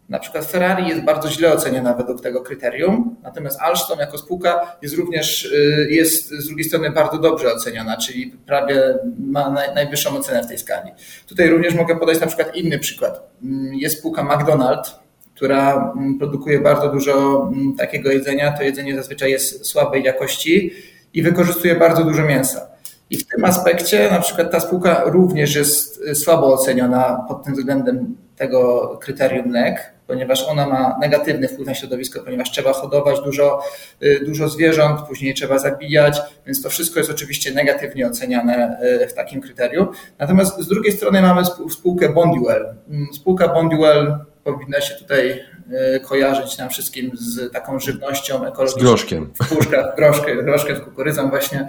Na 0.09 0.19
przykład 0.19 0.45
Ferrari 0.45 0.89
jest 0.89 1.01
bardzo 1.01 1.29
źle 1.29 1.53
oceniona 1.53 1.93
według 1.93 2.21
tego 2.21 2.41
kryterium, 2.41 3.15
natomiast 3.23 3.61
Alstom 3.61 3.99
jako 3.99 4.17
spółka 4.17 4.77
jest 4.81 4.95
również, 4.95 5.45
y, 5.45 5.87
jest 5.89 6.29
z 6.29 6.47
drugiej 6.47 6.65
strony 6.65 6.91
bardzo 6.91 7.17
dobrze 7.17 7.53
oceniona, 7.53 7.97
czyli 7.97 8.33
prawie 8.45 8.97
ma 9.19 9.49
najwyższą 9.75 10.17
ocenę 10.17 10.43
w 10.43 10.47
tej 10.47 10.57
skali. 10.57 10.91
Tutaj 11.27 11.49
również 11.49 11.73
mogę 11.75 11.99
podać 11.99 12.19
na 12.19 12.27
przykład 12.27 12.55
inny 12.55 12.79
przykład. 12.79 13.29
Mm, 13.43 13.73
jest 13.73 13.99
spółka 13.99 14.23
McDonald's, 14.23 15.06
która 15.37 15.93
mm, 15.97 16.17
produkuje 16.17 16.59
bardzo 16.59 16.89
dużo 16.89 17.47
mm, 17.53 17.75
takiego 17.75 18.11
jedzenia. 18.11 18.51
To 18.51 18.63
jedzenie 18.63 18.95
zazwyczaj 18.95 19.31
jest 19.31 19.65
słabej 19.65 20.03
jakości 20.03 20.71
i 21.13 21.23
wykorzystuje 21.23 21.75
bardzo 21.75 22.03
dużo 22.03 22.23
mięsa. 22.23 22.67
I 23.09 23.17
w 23.17 23.27
tym 23.27 23.45
aspekcie 23.45 24.11
na 24.11 24.19
przykład 24.19 24.51
ta 24.51 24.59
spółka 24.59 25.03
również 25.05 25.55
jest 25.55 26.01
y, 26.01 26.15
słabo 26.15 26.53
oceniona 26.53 27.25
pod 27.27 27.43
tym 27.43 27.53
względem 27.53 28.15
tego 28.35 28.87
kryterium 29.01 29.51
NEC, 29.51 29.77
ponieważ 30.07 30.43
ona 30.43 30.67
ma 30.67 30.97
negatywny 31.01 31.47
wpływ 31.47 31.67
na 31.67 31.73
środowisko, 31.73 32.19
ponieważ 32.19 32.51
trzeba 32.51 32.73
hodować 32.73 33.21
dużo, 33.21 33.63
y, 34.03 34.19
dużo 34.25 34.49
zwierząt, 34.49 35.01
później 35.01 35.33
trzeba 35.33 35.59
zabijać, 35.59 36.21
więc 36.45 36.61
to 36.61 36.69
wszystko 36.69 36.99
jest 36.99 37.11
oczywiście 37.11 37.53
negatywnie 37.53 38.07
oceniane 38.07 38.79
y, 39.03 39.07
w 39.07 39.13
takim 39.13 39.41
kryterium. 39.41 39.87
Natomiast 40.19 40.59
z 40.59 40.67
drugiej 40.67 40.93
strony 40.93 41.21
mamy 41.21 41.41
spółkę 41.71 42.09
Bonduel. 42.09 42.75
Mm, 42.89 43.07
spółka 43.13 43.47
Bonduel 43.47 44.17
powinna 44.53 44.81
się 44.81 44.95
tutaj 44.95 45.43
e, 45.71 45.99
kojarzyć 45.99 46.57
nam 46.57 46.69
wszystkim 46.69 47.11
z 47.13 47.53
taką 47.53 47.79
żywnością 47.79 48.45
ekologiczną. 48.45 48.81
Z 48.81 48.83
groszkiem. 48.83 49.33
W 49.41 49.55
puszkach, 49.55 49.95
groszkę, 49.95 50.43
groszkę 50.43 50.75
z 50.75 50.79
kukurydzą 50.79 51.29
właśnie. 51.29 51.67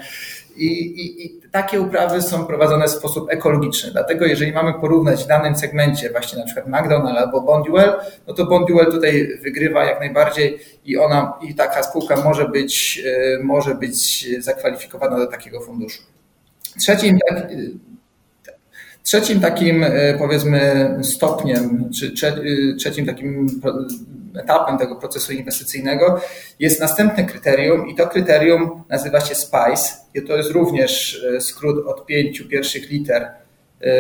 I, 0.56 0.66
i, 0.66 1.26
I, 1.26 1.40
takie 1.50 1.80
uprawy 1.80 2.23
są 2.23 2.47
prowadzone 2.47 2.87
w 2.87 2.90
sposób 2.90 3.30
ekologiczny. 3.30 3.90
Dlatego 3.90 4.26
jeżeli 4.26 4.52
mamy 4.52 4.75
porównać 4.75 5.25
w 5.25 5.26
danym 5.26 5.56
segmencie 5.56 6.11
właśnie 6.11 6.38
na 6.38 6.44
przykład 6.44 6.66
McDonald's 6.66 7.16
albo 7.16 7.40
Bonduel, 7.40 7.92
no 8.26 8.35
to 8.35 8.47
Bonduel 8.47 8.87
tutaj 8.87 9.28
wygrywa 9.42 9.85
jak 9.85 10.00
najbardziej 10.00 10.58
i 10.85 10.99
ona 10.99 11.38
i 11.42 11.54
taka 11.54 11.82
spółka 11.82 12.16
może 12.25 12.49
być, 12.49 13.02
e, 13.06 13.42
może 13.42 13.75
być 13.75 14.26
zakwalifikowana 14.44 15.18
do 15.18 15.26
takiego 15.26 15.61
funduszu. 15.61 16.02
Trzecim, 16.80 17.18
Trzecim 19.08 19.40
takim 19.40 19.84
e, 19.84 20.14
powiedzmy 20.18 20.90
stopniem, 21.02 21.90
czy 21.98 22.26
e, 22.26 22.74
trzecim 22.76 23.06
takim 23.06 23.60
etapem 24.36 24.78
tego 24.78 24.96
procesu 24.96 25.32
inwestycyjnego 25.32 26.20
jest 26.58 26.80
następne 26.80 27.24
kryterium 27.24 27.88
i 27.88 27.94
to 27.94 28.06
kryterium 28.06 28.84
nazywa 28.88 29.20
się 29.20 29.34
SPICE 29.34 29.94
i 30.14 30.22
to 30.22 30.36
jest 30.36 30.50
również 30.50 31.22
e, 31.36 31.40
skrót 31.40 31.86
od 31.86 32.06
pięciu 32.06 32.48
pierwszych 32.48 32.90
liter 32.90 33.30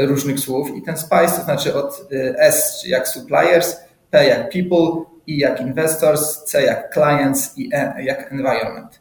różnych 0.02 0.40
słów 0.40 0.76
i 0.76 0.82
ten 0.82 0.96
SPICE 0.96 1.32
to 1.36 1.44
znaczy 1.44 1.74
od 1.74 2.08
S 2.36 2.84
jak 2.86 3.08
suppliers, 3.08 3.76
P 4.10 4.28
jak 4.28 4.52
people, 4.52 5.04
I 5.26 5.38
jak 5.38 5.60
investors, 5.60 6.44
C 6.44 6.62
jak 6.62 6.94
clients 6.94 7.58
i 7.58 7.70
E 7.72 8.04
jak 8.04 8.32
environment. 8.32 9.00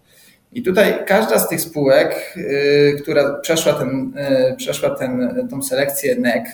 I 0.51 0.63
tutaj 0.63 1.05
każda 1.05 1.39
z 1.39 1.49
tych 1.49 1.61
spółek, 1.61 2.33
y, 2.37 2.97
która 3.01 3.33
przeszła, 3.33 3.73
ten, 3.73 4.13
y, 4.51 4.55
przeszła 4.55 4.89
ten, 4.89 5.47
tą 5.49 5.61
selekcję 5.61 6.15
NEC, 6.15 6.45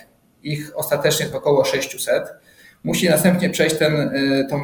ich 0.43 0.71
ostatecznie 0.75 1.25
jest 1.25 1.35
około 1.35 1.65
600, 1.65 2.23
musi 2.83 3.09
następnie 3.09 3.50
przejść 3.50 3.77
ten, 3.77 3.95
y, 3.95 4.47
to, 4.50 4.59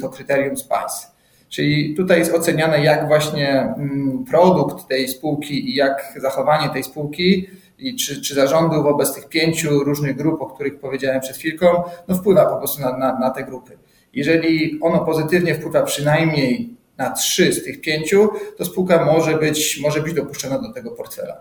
to 0.00 0.08
kryterium 0.08 0.56
SPICE. 0.56 1.18
Czyli 1.48 1.94
tutaj 1.96 2.18
jest 2.18 2.34
oceniane, 2.34 2.84
jak 2.84 3.06
właśnie 3.06 3.60
mm, 3.60 4.24
produkt 4.30 4.88
tej 4.88 5.08
spółki 5.08 5.70
i 5.70 5.74
jak 5.74 6.14
zachowanie 6.16 6.70
tej 6.70 6.84
spółki 6.84 7.48
i 7.78 7.96
czy, 7.96 8.22
czy 8.22 8.34
zarządu 8.34 8.82
wobec 8.82 9.14
tych 9.14 9.28
pięciu 9.28 9.84
różnych 9.84 10.16
grup, 10.16 10.42
o 10.42 10.46
których 10.46 10.80
powiedziałem 10.80 11.20
przed 11.20 11.36
chwilką, 11.36 11.66
no 12.08 12.14
wpływa 12.14 12.46
po 12.46 12.56
prostu 12.56 12.82
na, 12.82 12.98
na, 12.98 13.18
na 13.18 13.30
te 13.30 13.44
grupy. 13.44 13.78
Jeżeli 14.12 14.78
ono 14.82 15.04
pozytywnie 15.04 15.54
wpływa 15.54 15.82
przynajmniej 15.82 16.77
na 16.98 17.10
trzy 17.10 17.52
z 17.52 17.64
tych 17.64 17.80
pięciu, 17.80 18.28
to 18.56 18.64
spółka 18.64 19.04
może 19.04 19.38
być, 19.38 19.80
może 19.82 20.00
być 20.00 20.14
dopuszczona 20.14 20.58
do 20.58 20.72
tego 20.72 20.90
portfela. 20.90 21.40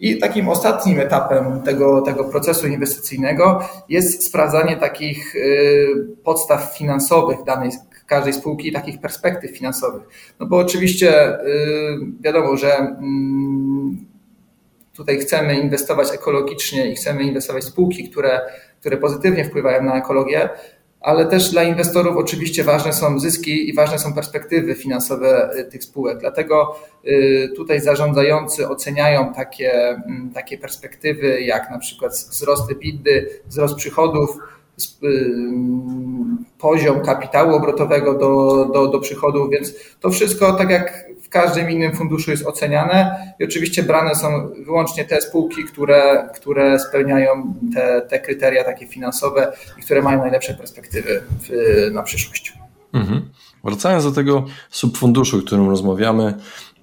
I 0.00 0.18
takim 0.18 0.48
ostatnim 0.48 1.00
etapem 1.00 1.62
tego, 1.62 2.00
tego 2.00 2.24
procesu 2.24 2.66
inwestycyjnego 2.66 3.68
jest 3.88 4.26
sprawdzanie 4.26 4.76
takich 4.76 5.36
y, 5.36 6.16
podstaw 6.24 6.76
finansowych 6.78 7.44
danej 7.44 7.70
każdej 8.06 8.32
spółki 8.32 8.68
i 8.68 8.72
takich 8.72 9.00
perspektyw 9.00 9.58
finansowych. 9.58 10.02
No 10.40 10.46
bo 10.46 10.56
oczywiście 10.56 11.40
y, 11.40 11.40
wiadomo, 12.20 12.56
że 12.56 12.76
mm, 12.76 14.06
tutaj 14.92 15.18
chcemy 15.18 15.60
inwestować 15.60 16.14
ekologicznie 16.14 16.90
i 16.90 16.94
chcemy 16.94 17.22
inwestować 17.22 17.64
w 17.64 17.68
spółki, 17.68 18.10
które, 18.10 18.40
które 18.80 18.96
pozytywnie 18.96 19.44
wpływają 19.44 19.82
na 19.82 19.98
ekologię, 19.98 20.48
ale 21.00 21.26
też 21.26 21.50
dla 21.50 21.62
inwestorów 21.62 22.16
oczywiście 22.16 22.64
ważne 22.64 22.92
są 22.92 23.18
zyski 23.18 23.68
i 23.68 23.74
ważne 23.74 23.98
są 23.98 24.12
perspektywy 24.12 24.74
finansowe 24.74 25.50
y, 25.58 25.64
tych 25.64 25.84
spółek. 25.84 26.18
Dlatego 26.18 26.76
y, 27.06 27.52
tutaj 27.56 27.80
zarządzający 27.80 28.68
oceniają 28.68 29.34
takie, 29.34 29.88
mm, 29.88 30.30
takie 30.34 30.58
perspektywy, 30.58 31.40
jak 31.40 31.70
na 31.70 31.78
przykład 31.78 32.12
wzrost 32.12 32.70
EBITDA, 32.70 33.10
wzrost 33.46 33.74
przychodów, 33.74 34.38
y, 35.04 35.34
poziom 36.58 37.00
kapitału 37.00 37.54
obrotowego 37.54 38.14
do, 38.14 38.64
do, 38.74 38.86
do 38.86 39.00
przychodów, 39.00 39.50
więc 39.50 39.74
to 40.00 40.10
wszystko, 40.10 40.52
tak 40.52 40.70
jak 40.70 41.07
w 41.28 41.30
każdym 41.30 41.70
innym 41.70 41.96
funduszu 41.96 42.30
jest 42.30 42.46
oceniane 42.46 43.16
i 43.40 43.44
oczywiście 43.44 43.82
brane 43.82 44.14
są 44.14 44.28
wyłącznie 44.64 45.04
te 45.04 45.20
spółki, 45.20 45.64
które, 45.64 46.28
które 46.34 46.78
spełniają 46.78 47.54
te, 47.74 48.02
te 48.10 48.20
kryteria 48.20 48.64
takie 48.64 48.86
finansowe 48.86 49.52
i 49.78 49.82
które 49.82 50.02
mają 50.02 50.18
najlepsze 50.18 50.54
perspektywy 50.54 51.22
w, 51.42 51.50
na 51.92 52.02
przyszłość. 52.02 52.52
Mhm. 52.92 53.30
Wracając 53.64 54.04
do 54.04 54.12
tego 54.12 54.44
subfunduszu, 54.70 55.38
o 55.38 55.42
którym 55.42 55.70
rozmawiamy, 55.70 56.34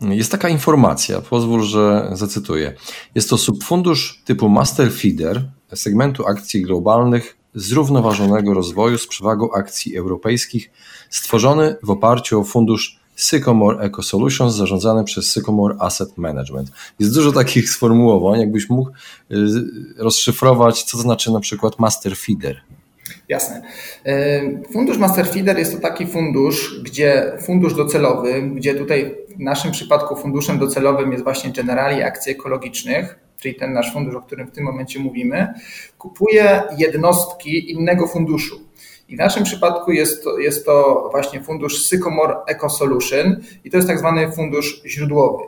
jest 0.01 0.31
taka 0.31 0.49
informacja, 0.49 1.21
pozwól, 1.21 1.63
że 1.63 2.09
zacytuję. 2.13 2.73
Jest 3.15 3.29
to 3.29 3.37
subfundusz 3.37 4.21
typu 4.25 4.49
Master 4.49 4.91
Feeder 4.91 5.41
segmentu 5.73 6.27
akcji 6.27 6.61
globalnych 6.61 7.37
zrównoważonego 7.55 8.53
rozwoju 8.53 8.97
z 8.97 9.07
przewagą 9.07 9.51
akcji 9.51 9.97
europejskich, 9.97 10.71
stworzony 11.09 11.75
w 11.83 11.89
oparciu 11.89 12.39
o 12.39 12.43
fundusz 12.43 13.04
Sycomore 13.15 13.79
Eco 13.79 14.03
Solutions 14.03 14.55
zarządzane 14.55 15.03
przez 15.03 15.31
Sycomore 15.31 15.75
Asset 15.79 16.17
Management. 16.17 16.71
Jest 16.99 17.13
dużo 17.13 17.31
takich 17.31 17.69
sformułowań, 17.69 18.39
jakbyś 18.39 18.69
mógł 18.69 18.89
y, 19.31 19.35
rozszyfrować, 19.97 20.83
co 20.83 20.97
to 20.97 21.03
znaczy 21.03 21.31
na 21.31 21.39
przykład 21.39 21.79
Master 21.79 22.17
Feeder. 22.17 22.61
Jasne. 23.29 23.61
Y, 24.07 24.63
fundusz 24.73 24.97
Master 24.97 25.27
Feeder 25.27 25.57
jest 25.57 25.73
to 25.73 25.79
taki 25.79 26.07
fundusz, 26.07 26.81
gdzie 26.83 27.37
fundusz 27.41 27.73
docelowy, 27.73 28.41
gdzie 28.41 28.75
tutaj 28.75 29.15
w 29.35 29.39
naszym 29.39 29.71
przypadku 29.71 30.15
funduszem 30.15 30.59
docelowym 30.59 31.11
jest 31.11 31.23
właśnie 31.23 31.51
Generali 31.51 32.03
Akcji 32.03 32.31
Ekologicznych, 32.31 33.19
czyli 33.39 33.55
ten 33.55 33.73
nasz 33.73 33.93
fundusz, 33.93 34.15
o 34.15 34.21
którym 34.21 34.47
w 34.47 34.51
tym 34.51 34.63
momencie 34.63 34.99
mówimy, 34.99 35.53
kupuje 35.97 36.63
jednostki 36.77 37.71
innego 37.71 38.07
funduszu. 38.07 38.64
I 39.07 39.15
w 39.15 39.19
naszym 39.19 39.43
przypadku 39.43 39.91
jest 39.91 40.23
to, 40.23 40.37
jest 40.37 40.65
to 40.65 41.07
właśnie 41.11 41.43
fundusz 41.43 41.85
Sycomore 41.85 42.35
Eco 42.47 42.69
Solution 42.69 43.35
i 43.63 43.69
to 43.69 43.77
jest 43.77 43.89
tak 43.89 43.99
zwany 43.99 44.31
fundusz 44.31 44.81
źródłowy. 44.85 45.43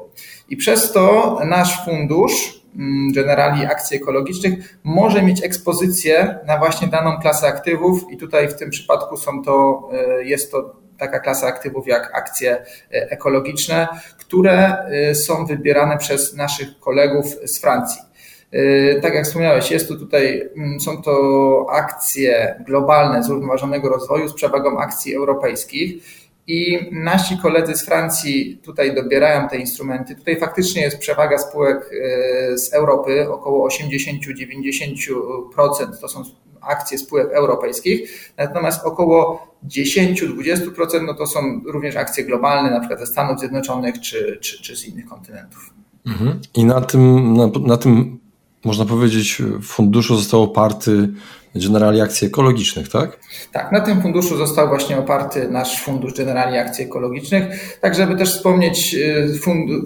I 0.50 0.58
przez 0.58 0.92
to 0.92 1.38
nasz 1.46 1.86
fundusz 1.86 2.62
mm, 2.76 3.12
Generali 3.12 3.66
Akcji 3.66 3.98
Ekologicznych 3.98 4.80
może 4.84 5.22
mieć 5.22 5.44
ekspozycję 5.44 6.40
na 6.48 6.58
właśnie 6.58 6.88
daną 6.88 7.18
klasę 7.22 7.48
aktywów 7.48 8.12
i 8.12 8.18
tutaj 8.18 8.50
w 8.50 8.56
tym 8.56 8.70
przypadku 8.70 9.18
są 9.18 9.44
to, 9.44 9.90
e, 9.94 10.24
jest 10.24 10.52
to 10.52 10.76
taka 10.98 11.20
klasa 11.20 11.48
aktywów 11.48 11.88
jak 11.88 12.12
akcje 12.16 12.52
e, 12.52 12.66
ekologiczne, 12.92 13.88
które 14.20 14.78
e, 14.78 15.16
są 15.16 15.46
wybierane 15.46 15.98
przez 15.98 16.36
naszych 16.36 16.80
kolegów 16.80 17.26
z 17.46 17.62
Francji. 17.62 18.07
Tak 19.02 19.14
jak 19.14 19.26
wspomniałeś, 19.26 19.72
jest 19.72 19.88
to 19.88 19.96
tutaj, 19.96 20.50
mm, 20.58 20.80
są 20.80 21.02
to 21.02 21.66
akcje 21.72 22.64
globalne 22.66 23.24
zrównoważonego 23.24 23.90
rozwoju 23.90 24.28
z 24.28 24.34
przewagą 24.34 24.80
akcji 24.80 25.16
europejskich 25.16 26.04
i 26.48 26.80
nasi 26.92 27.38
koledzy 27.38 27.76
z 27.76 27.86
Francji 27.86 28.60
tutaj 28.64 28.96
dobierają 28.96 29.50
te 29.50 29.58
instrumenty. 29.58 30.16
Tutaj 30.16 30.40
faktycznie 30.40 30.82
jest 30.82 30.98
przewaga 30.98 31.38
spółek 31.38 31.78
e, 31.78 32.58
z 32.58 32.74
Europy, 32.74 33.32
około 33.32 33.70
80-90% 33.70 35.98
to 36.02 36.08
są 36.08 36.24
akcje 36.62 36.98
spółek 36.98 37.28
europejskich, 37.32 38.32
natomiast 38.38 38.86
około 38.86 39.48
10-20% 39.68 41.06
no 41.06 41.14
to 41.14 41.28
są 41.28 41.62
również 41.66 41.96
akcje 41.96 42.24
globalne, 42.24 42.72
na 42.72 42.80
przykład 42.80 43.00
ze 43.00 43.06
Stanów 43.06 43.40
Zjednoczonych 43.40 44.02
czy, 44.02 44.38
czy, 44.42 44.62
czy 44.62 44.76
z 44.76 44.86
innych 44.86 45.06
kontynentów. 45.06 45.74
Mhm. 46.06 46.40
I 46.54 46.66
na 46.66 46.82
tym, 46.82 47.34
na, 47.34 47.50
na 47.66 47.78
tym, 47.78 48.20
można 48.66 48.86
powiedzieć, 48.86 49.42
funduszu 49.62 50.16
został 50.16 50.44
oparty 50.44 51.10
Generali 51.56 52.02
Akcji 52.02 52.28
Ekologicznych, 52.28 52.90
tak? 52.90 53.20
Tak, 53.52 53.72
na 53.72 53.82
tym 53.82 54.02
funduszu 54.02 54.38
został 54.38 54.68
właśnie 54.68 54.98
oparty 54.98 55.50
nasz 55.50 55.84
fundusz 55.84 56.14
Generali 56.14 56.58
Akcji 56.58 56.86
Ekologicznych. 56.86 57.78
Tak, 57.82 57.96
żeby 57.96 58.16
też 58.16 58.36
wspomnieć, 58.36 58.96
y, 58.96 59.40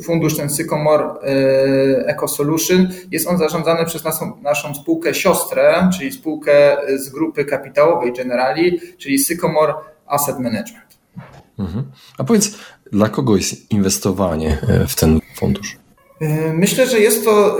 fundusz 0.03 0.37
ten 0.37 0.49
Sycomore 0.49 1.05
y, 1.05 2.05
Eco 2.05 2.27
Solution 2.27 2.89
jest 3.11 3.27
on 3.27 3.37
zarządzany 3.37 3.85
przez 3.85 4.03
naszą, 4.03 4.41
naszą 4.41 4.75
spółkę 4.75 5.13
siostrę, 5.13 5.89
czyli 5.97 6.11
spółkę 6.11 6.77
z 6.95 7.09
grupy 7.09 7.45
kapitałowej 7.45 8.13
Generali, 8.13 8.79
czyli 8.97 9.19
Sycomore 9.19 9.73
Asset 10.07 10.39
Management. 10.39 10.97
Mhm. 11.59 11.91
A 12.17 12.23
powiedz, 12.23 12.57
dla 12.91 13.09
kogo 13.09 13.35
jest 13.35 13.71
inwestowanie 13.71 14.57
e, 14.67 14.87
w 14.87 14.95
ten 14.95 15.19
fundusz? 15.35 15.80
Y, 16.21 16.53
myślę, 16.53 16.87
że 16.87 16.99
jest 16.99 17.25
to 17.25 17.57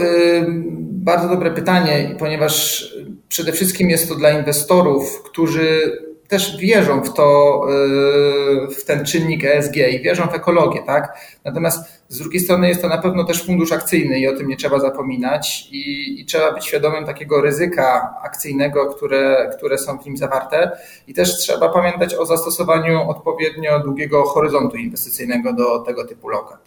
bardzo 0.82 1.30
dobre 1.30 1.52
pytanie, 1.52 2.16
ponieważ 2.20 2.86
przede 3.30 3.52
wszystkim 3.52 3.90
jest 3.90 4.10
to 4.10 4.16
dla 4.16 4.30
inwestorów, 4.30 5.24
którzy 5.24 5.98
też 6.32 6.58
wierzą 6.58 7.04
w 7.04 7.14
to, 7.14 7.62
yy, 7.70 8.76
w 8.76 8.86
ten 8.86 9.06
czynnik 9.06 9.46
ESG 9.46 9.76
i 9.76 10.00
wierzą 10.00 10.28
w 10.28 10.34
ekologię, 10.34 10.84
tak? 10.86 11.18
Natomiast 11.46 12.04
z 12.08 12.20
drugiej 12.20 12.40
strony 12.42 12.68
jest 12.68 12.82
to 12.82 12.88
na 12.88 12.98
pewno 12.98 13.24
też 13.24 13.46
fundusz 13.46 13.72
akcyjny 13.72 14.20
i 14.20 14.28
o 14.28 14.38
tym 14.38 14.48
nie 14.48 14.58
trzeba 14.58 14.80
zapominać 14.80 15.68
i, 15.72 16.16
i 16.22 16.26
trzeba 16.26 16.52
być 16.52 16.66
świadomym 16.66 17.06
takiego 17.06 17.42
ryzyka 17.42 18.16
akcyjnego, 18.24 18.86
które, 18.86 19.50
które 19.58 19.78
są 19.78 19.98
w 19.98 20.06
nim 20.06 20.18
zawarte 20.18 20.72
i 21.08 21.14
też 21.14 21.38
trzeba 21.38 21.70
pamiętać 21.70 22.16
o 22.16 22.26
zastosowaniu 22.26 23.10
odpowiednio 23.10 23.80
długiego 23.80 24.24
horyzontu 24.24 24.78
inwestycyjnego 24.78 25.54
do 25.54 25.80
tego 25.80 26.08
typu 26.08 26.30
lokat. 26.30 26.61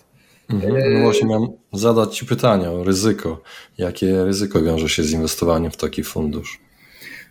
Mhm. 0.50 0.94
No 0.94 1.00
właśnie 1.00 1.28
miałem 1.28 1.48
zadać 1.72 2.18
Ci 2.18 2.26
pytanie 2.26 2.70
o 2.70 2.84
ryzyko. 2.84 3.40
Jakie 3.78 4.24
ryzyko 4.24 4.62
wiąże 4.62 4.88
się 4.88 5.02
z 5.02 5.12
inwestowaniem 5.12 5.70
w 5.70 5.76
taki 5.76 6.04
fundusz? 6.04 6.60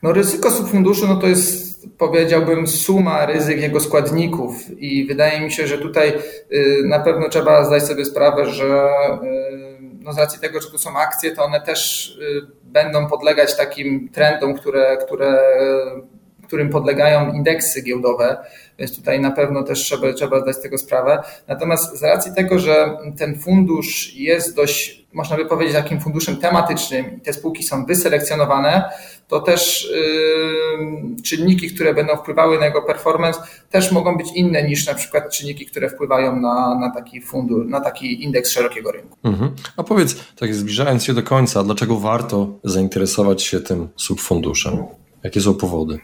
No 0.03 0.13
ryzyko 0.13 0.51
subfunduszu 0.51 1.07
no 1.07 1.15
to 1.15 1.27
jest 1.27 1.73
powiedziałbym 1.97 2.67
suma 2.67 3.25
ryzyk 3.25 3.61
jego 3.61 3.79
składników 3.79 4.55
i 4.77 5.05
wydaje 5.05 5.41
mi 5.41 5.51
się, 5.51 5.67
że 5.67 5.77
tutaj 5.77 6.13
y, 6.53 6.81
na 6.85 6.99
pewno 6.99 7.29
trzeba 7.29 7.65
zdać 7.65 7.83
sobie 7.83 8.05
sprawę, 8.05 8.45
że 8.45 8.89
y, 9.23 9.83
no 9.99 10.13
z 10.13 10.17
racji 10.17 10.39
tego, 10.39 10.61
że 10.61 10.71
tu 10.71 10.77
są 10.77 10.97
akcje, 10.97 11.35
to 11.35 11.43
one 11.43 11.61
też 11.61 12.09
y, 12.21 12.47
będą 12.63 13.07
podlegać 13.07 13.57
takim 13.57 14.09
trendom, 14.09 14.53
które, 14.53 14.97
które 15.05 15.39
którym 16.53 16.69
podlegają 16.69 17.33
indeksy 17.33 17.81
giełdowe, 17.81 18.37
więc 18.79 18.95
tutaj 18.95 19.19
na 19.19 19.31
pewno 19.31 19.63
też 19.63 19.79
trzeba, 19.79 20.13
trzeba 20.13 20.41
zdać 20.41 20.61
tego 20.61 20.77
sprawę. 20.77 21.23
Natomiast 21.47 21.99
z 21.99 22.03
racji 22.03 22.31
tego, 22.35 22.59
że 22.59 22.97
ten 23.17 23.39
fundusz 23.39 24.15
jest 24.15 24.55
dość, 24.55 25.05
można 25.13 25.37
by 25.37 25.45
powiedzieć, 25.45 25.75
takim 25.75 26.01
funduszem 26.01 26.37
tematycznym 26.37 27.17
i 27.17 27.21
te 27.21 27.33
spółki 27.33 27.63
są 27.63 27.85
wyselekcjonowane, 27.85 28.89
to 29.27 29.39
też 29.39 29.91
yy, 29.91 31.21
czynniki, 31.23 31.67
które 31.73 31.93
będą 31.93 32.17
wpływały 32.17 32.59
na 32.59 32.65
jego 32.65 32.81
performance, 32.81 33.39
też 33.71 33.91
mogą 33.91 34.17
być 34.17 34.27
inne 34.35 34.63
niż 34.63 34.87
na 34.87 34.93
przykład 34.93 35.29
czynniki, 35.29 35.65
które 35.65 35.89
wpływają 35.89 36.35
na, 36.35 36.75
na 36.79 36.91
taki 36.91 37.21
fundusz, 37.21 37.67
na 37.67 37.81
taki 37.81 38.23
indeks 38.23 38.51
szerokiego 38.51 38.91
rynku. 38.91 39.17
Mhm. 39.23 39.51
A 39.77 39.83
powiedz, 39.83 40.15
tak 40.35 40.55
zbliżając 40.55 41.03
się 41.03 41.13
do 41.13 41.23
końca, 41.23 41.63
dlaczego 41.63 41.99
warto 41.99 42.47
zainteresować 42.63 43.43
się 43.43 43.59
tym 43.59 43.89
subfunduszem? 43.95 45.02
Jakie 45.23 45.41
są 45.41 45.55
powody? 45.55 45.99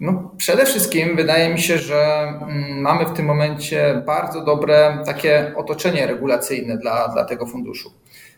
No, 0.00 0.30
przede 0.36 0.66
wszystkim 0.66 1.16
wydaje 1.16 1.54
mi 1.54 1.60
się, 1.60 1.78
że 1.78 2.28
mm, 2.42 2.80
mamy 2.80 3.06
w 3.06 3.12
tym 3.12 3.26
momencie 3.26 4.02
bardzo 4.06 4.44
dobre 4.44 4.98
takie 5.06 5.52
otoczenie 5.56 6.06
regulacyjne 6.06 6.78
dla, 6.78 7.08
dla 7.08 7.24
tego 7.24 7.46
funduszu, 7.46 7.92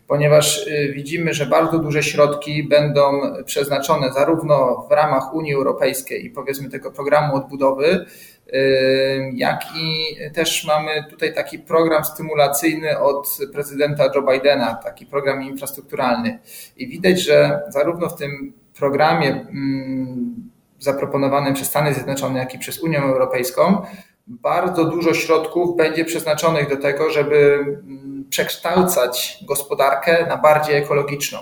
ponieważ 0.07 0.67
y, 0.67 0.93
widzimy, 0.95 1.33
że 1.33 1.45
bardzo 1.45 1.79
duże 1.79 2.03
środki 2.03 2.63
będą 2.63 3.21
przeznaczone 3.45 4.13
zarówno 4.13 4.85
w 4.89 4.91
ramach 4.91 5.33
Unii 5.33 5.53
Europejskiej 5.53 6.25
i 6.25 6.29
powiedzmy 6.29 6.69
tego 6.69 6.91
programu 6.91 7.35
odbudowy, 7.35 8.05
y, 8.53 9.31
jak 9.33 9.61
i 9.75 10.15
też 10.33 10.65
mamy 10.65 10.91
tutaj 11.09 11.33
taki 11.33 11.59
program 11.59 12.05
stymulacyjny 12.05 12.99
od 12.99 13.37
prezydenta 13.53 14.11
Joe 14.15 14.21
Bidena, 14.21 14.75
taki 14.75 15.05
program 15.05 15.43
infrastrukturalny. 15.43 16.39
I 16.77 16.87
widać, 16.87 17.21
że 17.21 17.59
zarówno 17.69 18.09
w 18.09 18.15
tym 18.15 18.53
programie 18.79 19.27
mm, 19.27 20.49
zaproponowanym 20.79 21.53
przez 21.53 21.67
Stany 21.67 21.93
Zjednoczone, 21.93 22.39
jak 22.39 22.55
i 22.55 22.59
przez 22.59 22.79
Unię 22.79 22.99
Europejską, 22.99 23.81
bardzo 24.27 24.85
dużo 24.85 25.13
środków 25.13 25.77
będzie 25.77 26.05
przeznaczonych 26.05 26.69
do 26.69 26.77
tego, 26.77 27.09
żeby 27.09 27.59
mm, 27.63 28.25
przekształcać 28.29 29.39
gospodarkę 29.47 30.25
na 30.27 30.37
bardziej 30.37 30.75
ekologiczną. 30.75 31.39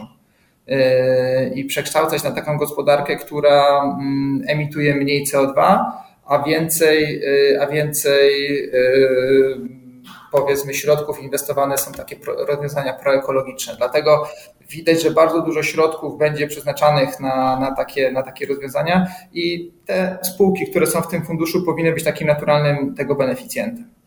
Yy, 0.68 1.50
i 1.56 1.66
przekształcać 1.66 2.24
na 2.24 2.32
taką 2.32 2.58
gospodarkę, 2.58 3.16
która 3.16 3.82
mm, 3.84 4.42
emituje 4.48 4.96
mniej 4.96 5.26
CO2, 5.26 5.80
a 6.26 6.44
więcej, 6.44 7.20
yy, 7.20 7.62
a 7.62 7.68
więcej 7.68 8.32
yy, 8.74 9.77
powiedzmy 10.42 10.74
środków 10.74 11.24
inwestowane 11.24 11.78
są 11.78 11.92
takie 11.92 12.16
rozwiązania 12.26 12.94
proekologiczne. 12.94 13.76
Dlatego 13.78 14.28
widać, 14.70 15.02
że 15.04 15.12
bardzo 15.12 15.42
dużo 15.42 15.64
środków 15.64 16.18
będzie 16.18 16.48
przeznaczanych 16.48 17.20
na, 17.20 17.60
na, 17.60 17.76
takie, 17.76 18.12
na 18.12 18.24
takie 18.24 18.46
rozwiązania 18.46 19.08
i 19.34 19.72
te 19.86 20.18
spółki, 20.24 20.68
które 20.68 20.88
są 20.88 21.02
w 21.02 21.08
tym 21.08 21.26
funduszu, 21.26 21.64
powinny 21.64 21.94
być 21.94 22.04
takim 22.04 22.28
naturalnym 22.28 22.96
tego 22.96 23.16
beneficjentem. 23.16 23.98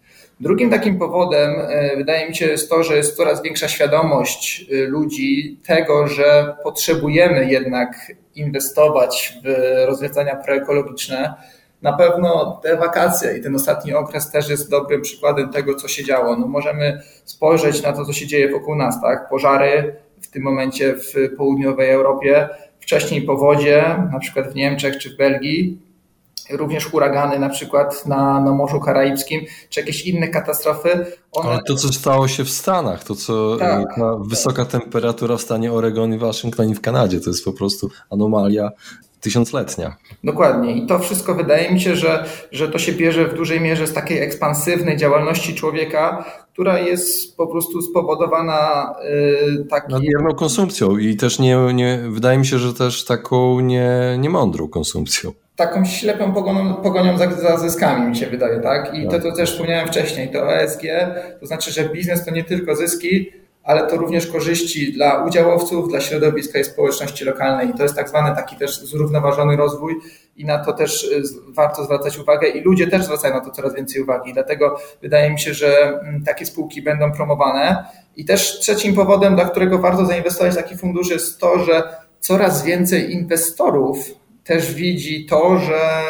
Drugim 0.41 0.71
takim 0.71 0.99
powodem 0.99 1.55
e, 1.59 1.97
wydaje 1.97 2.29
mi 2.29 2.37
się 2.37 2.47
jest 2.47 2.71
to, 2.71 2.83
że 2.83 2.97
jest 2.97 3.17
coraz 3.17 3.43
większa 3.43 3.69
świadomość 3.69 4.67
e, 4.73 4.77
ludzi 4.77 5.59
tego, 5.67 6.07
że 6.09 6.57
potrzebujemy 6.63 7.51
jednak 7.51 8.13
inwestować 8.35 9.39
w 9.45 9.49
rozwiązania 9.87 10.37
proekologiczne. 10.37 11.35
Na 11.83 11.93
pewno 11.93 12.61
te 12.63 12.77
wakacje 12.77 13.39
i 13.39 13.43
ten 13.43 13.55
ostatni 13.55 13.95
okres 13.95 14.31
też 14.31 14.49
jest 14.49 14.71
dobrym 14.71 15.03
przykładem 15.03 15.49
tego, 15.49 15.75
co 15.75 15.89
się 15.89 16.05
działo. 16.05 16.37
No 16.37 16.47
możemy 16.47 17.03
spojrzeć 17.25 17.83
na 17.83 17.93
to, 17.93 18.05
co 18.05 18.13
się 18.13 18.27
dzieje 18.27 18.51
wokół 18.53 18.75
nas, 18.75 19.01
tak? 19.01 19.29
Pożary, 19.29 19.97
w 20.21 20.29
tym 20.29 20.43
momencie 20.43 20.95
w 20.95 21.37
południowej 21.37 21.91
Europie, 21.91 22.49
wcześniej 22.81 23.23
powodzie, 23.23 23.85
na 24.13 24.19
przykład 24.19 24.53
w 24.53 24.55
Niemczech 24.55 24.99
czy 24.99 25.11
w 25.11 25.17
Belgii, 25.17 25.79
również 26.51 26.87
huragany 26.87 27.39
na 27.39 27.49
przykład 27.49 28.07
na, 28.07 28.41
na 28.41 28.53
Morzu 28.53 28.81
Karaibskim, 28.81 29.41
czy 29.69 29.81
jakieś 29.81 30.07
inne 30.07 30.29
katastrofy. 30.29 31.07
One... 31.33 31.51
Ale 31.51 31.61
to, 31.67 31.75
co 31.75 31.93
stało 31.93 32.29
się 32.29 32.45
w 32.45 32.51
Stanach, 32.51 33.05
to 33.05 33.15
co 33.15 33.57
tak, 33.57 33.95
ta 33.97 34.17
wysoka 34.21 34.65
temperatura 34.65 35.37
w 35.37 35.43
stanie 35.43 35.73
Oregon 35.73 36.15
i 36.15 36.19
Waszyngton 36.19 36.69
i 36.69 36.75
w 36.75 36.81
Kanadzie, 36.81 37.21
to 37.21 37.31
jest 37.31 37.45
po 37.45 37.53
prostu 37.53 37.91
anomalia 38.11 38.71
tysiącletnia. 39.21 39.97
Dokładnie. 40.25 40.77
I 40.77 40.87
to 40.87 40.99
wszystko 40.99 41.35
wydaje 41.35 41.73
mi 41.73 41.81
się, 41.81 41.97
że, 41.97 42.25
że 42.53 42.69
to 42.69 42.79
się 42.79 42.93
bierze 42.93 43.29
w 43.29 43.35
dużej 43.35 43.61
mierze 43.61 43.87
z 43.87 43.93
takiej 43.93 44.19
ekspansywnej 44.19 44.97
działalności 44.97 45.55
człowieka, 45.55 46.25
która 46.53 46.79
jest 46.79 47.37
po 47.37 47.47
prostu 47.47 47.83
spowodowana 47.83 48.95
yy, 49.57 49.65
taką. 49.65 49.89
Nadmierną 49.89 50.35
konsumpcją 50.35 50.99
i 50.99 51.17
też 51.17 51.39
nie, 51.39 51.57
nie, 51.75 52.01
wydaje 52.09 52.39
mi 52.39 52.47
się, 52.47 52.59
że 52.59 52.75
też 52.75 53.05
taką 53.05 53.61
nie, 53.61 54.17
niemądrą 54.19 54.69
konsumpcją. 54.69 55.33
Taką 55.57 55.85
ślepą 55.85 56.33
pogonią, 56.33 56.75
pogonią 56.75 57.19
za, 57.19 57.31
za, 57.31 57.59
zyskami, 57.59 58.09
mi 58.09 58.17
się 58.17 58.27
wydaje, 58.27 58.61
tak? 58.61 58.95
I 58.95 59.09
tak. 59.09 59.23
to, 59.23 59.31
to 59.31 59.37
też 59.37 59.53
wspomniałem 59.53 59.89
wcześniej, 59.89 60.31
to 60.31 60.57
ESG, 60.57 60.83
to 61.41 61.47
znaczy, 61.47 61.73
że 61.73 61.89
biznes 61.89 62.25
to 62.25 62.31
nie 62.31 62.45
tylko 62.45 62.77
zyski, 62.77 63.33
ale 63.63 63.87
to 63.87 63.97
również 63.97 64.27
korzyści 64.27 64.93
dla 64.93 65.25
udziałowców, 65.25 65.89
dla 65.89 66.01
środowiska 66.01 66.59
i 66.59 66.65
społeczności 66.65 67.25
lokalnej. 67.25 67.71
I 67.71 67.75
to 67.75 67.83
jest 67.83 67.95
tak 67.95 68.09
zwany 68.09 68.37
taki 68.37 68.57
też 68.57 68.81
zrównoważony 68.81 69.57
rozwój 69.57 69.97
i 70.37 70.45
na 70.45 70.65
to 70.65 70.73
też 70.73 71.05
y, 71.05 71.23
warto 71.49 71.85
zwracać 71.85 72.19
uwagę 72.19 72.49
i 72.49 72.61
ludzie 72.61 72.87
też 72.87 73.05
zwracają 73.05 73.35
na 73.35 73.41
to 73.41 73.51
coraz 73.51 73.75
więcej 73.75 74.03
uwagi. 74.03 74.33
Dlatego 74.33 74.81
wydaje 75.03 75.31
mi 75.31 75.41
się, 75.41 75.55
że 75.55 76.01
mm, 76.03 76.25
takie 76.25 76.47
spółki 76.47 76.83
będą 76.83 77.13
promowane. 77.13 77.85
I 78.17 78.25
też 78.25 78.59
trzecim 78.59 78.95
powodem, 78.95 79.35
dla 79.35 79.45
którego 79.45 79.79
warto 79.79 80.07
zainwestować 80.07 80.53
w 80.53 80.57
taki 80.57 80.77
fundusz 80.77 81.11
jest 81.11 81.39
to, 81.39 81.65
że 81.65 81.83
coraz 82.21 82.65
więcej 82.65 83.13
inwestorów 83.13 84.11
też 84.45 84.75
widzi 84.75 85.27
to, 85.27 85.59
że 85.59 86.03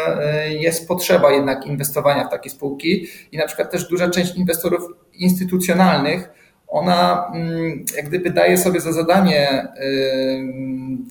y, 0.46 0.54
jest 0.54 0.88
potrzeba 0.88 1.32
jednak 1.32 1.66
inwestowania 1.66 2.24
w 2.24 2.30
takie 2.30 2.50
spółki 2.50 3.06
i 3.32 3.38
na 3.38 3.46
przykład 3.46 3.70
też 3.70 3.88
duża 3.88 4.10
część 4.10 4.36
inwestorów 4.36 4.82
instytucjonalnych 5.12 6.39
ona 6.70 7.30
mm, 7.34 7.84
jak 7.96 8.08
gdyby 8.08 8.30
daje 8.30 8.58
sobie 8.58 8.80
za 8.80 8.92
zadanie 8.92 9.68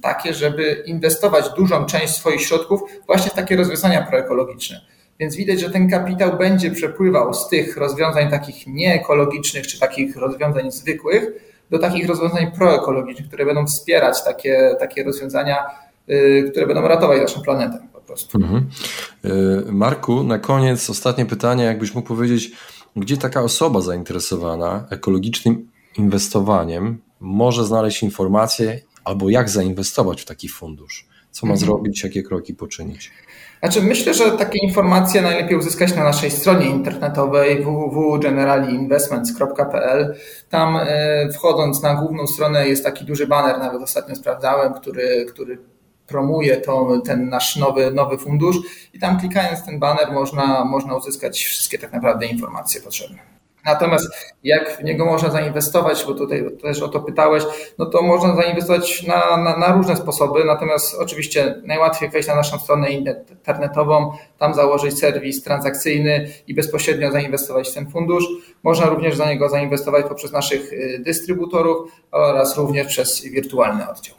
takie, 0.01 0.33
żeby 0.33 0.83
inwestować 0.85 1.45
dużą 1.57 1.85
część 1.85 2.13
swoich 2.13 2.41
środków 2.41 2.81
właśnie 3.07 3.31
w 3.31 3.33
takie 3.33 3.55
rozwiązania 3.55 4.01
proekologiczne. 4.01 4.81
Więc 5.19 5.35
widać, 5.35 5.59
że 5.59 5.69
ten 5.69 5.89
kapitał 5.89 6.37
będzie 6.37 6.71
przepływał 6.71 7.33
z 7.33 7.49
tych 7.49 7.77
rozwiązań 7.77 8.29
takich 8.29 8.67
nieekologicznych 8.67 9.67
czy 9.67 9.79
takich 9.79 10.17
rozwiązań 10.17 10.71
zwykłych 10.71 11.23
do 11.69 11.79
takich 11.79 12.07
rozwiązań 12.07 12.51
proekologicznych, 12.51 13.27
które 13.27 13.45
będą 13.45 13.65
wspierać 13.65 14.23
takie, 14.23 14.75
takie 14.79 15.03
rozwiązania, 15.03 15.65
y, 16.09 16.47
które 16.51 16.67
będą 16.67 16.87
ratować 16.87 17.21
naszą 17.21 17.41
planetę 17.41 17.79
po 17.93 18.01
prostu. 18.01 18.37
Mhm. 18.37 18.69
Y, 19.25 19.71
Marku, 19.71 20.23
na 20.23 20.39
koniec 20.39 20.89
ostatnie 20.89 21.25
pytanie, 21.25 21.63
jakbyś 21.63 21.95
mógł 21.95 22.07
powiedzieć, 22.07 22.51
gdzie 22.95 23.17
taka 23.17 23.41
osoba 23.41 23.81
zainteresowana 23.81 24.87
ekologicznym 24.89 25.69
inwestowaniem 25.97 27.01
może 27.19 27.65
znaleźć 27.65 28.03
informacje 28.03 28.81
albo 29.03 29.29
jak 29.29 29.49
zainwestować 29.49 30.21
w 30.21 30.25
taki 30.25 30.49
fundusz? 30.49 31.07
Co 31.31 31.45
ma 31.45 31.53
mhm. 31.53 31.65
zrobić, 31.65 32.03
jakie 32.03 32.23
kroki 32.23 32.53
poczynić? 32.53 33.11
Znaczy, 33.59 33.81
myślę, 33.81 34.13
że 34.13 34.31
takie 34.31 34.59
informacje 34.59 35.21
najlepiej 35.21 35.57
uzyskać 35.57 35.95
na 35.95 36.03
naszej 36.03 36.31
stronie 36.31 36.65
internetowej 36.65 37.63
www.generaliinvestments.pl. 37.63 40.15
Tam 40.49 40.77
e, 40.77 41.29
wchodząc 41.33 41.83
na 41.83 41.95
główną 41.95 42.27
stronę 42.27 42.69
jest 42.69 42.83
taki 42.83 43.05
duży 43.05 43.27
banner, 43.27 43.59
nawet 43.59 43.81
ostatnio 43.81 44.15
sprawdzałem, 44.15 44.73
który, 44.73 45.25
który 45.29 45.57
promuje 46.09 46.57
to, 46.57 47.01
ten 47.05 47.29
nasz 47.29 47.55
nowy, 47.55 47.91
nowy 47.91 48.17
fundusz 48.17 48.57
i 48.93 48.99
tam 48.99 49.19
klikając 49.19 49.65
ten 49.65 49.79
banner 49.79 50.11
można, 50.11 50.65
można 50.65 50.95
uzyskać 50.95 51.39
wszystkie 51.43 51.79
tak 51.79 51.93
naprawdę 51.93 52.25
informacje 52.25 52.81
potrzebne. 52.81 53.39
Natomiast 53.65 54.07
jak 54.43 54.77
w 54.77 54.83
niego 54.83 55.05
można 55.05 55.29
zainwestować, 55.29 56.05
bo 56.07 56.13
tutaj 56.13 56.45
też 56.61 56.81
o 56.81 56.87
to 56.87 56.99
pytałeś, 56.99 57.43
no 57.77 57.85
to 57.85 58.01
można 58.01 58.35
zainwestować 58.35 59.07
na, 59.07 59.37
na, 59.37 59.57
na, 59.57 59.71
różne 59.71 59.95
sposoby. 59.95 60.45
Natomiast 60.45 60.95
oczywiście 60.95 61.61
najłatwiej 61.63 62.09
wejść 62.09 62.27
na 62.27 62.35
naszą 62.35 62.59
stronę 62.59 62.89
internetową, 62.89 64.13
tam 64.37 64.53
założyć 64.53 64.99
serwis 64.99 65.43
transakcyjny 65.43 66.29
i 66.47 66.53
bezpośrednio 66.53 67.11
zainwestować 67.11 67.69
w 67.69 67.73
ten 67.73 67.91
fundusz. 67.91 68.23
Można 68.63 68.85
również 68.85 69.15
za 69.15 69.25
niego 69.25 69.49
zainwestować 69.49 70.05
poprzez 70.05 70.31
naszych 70.31 70.73
y, 70.73 71.01
dystrybutorów 71.05 71.91
oraz 72.11 72.57
również 72.57 72.87
przez 72.87 73.21
wirtualny 73.21 73.89
oddział. 73.89 74.18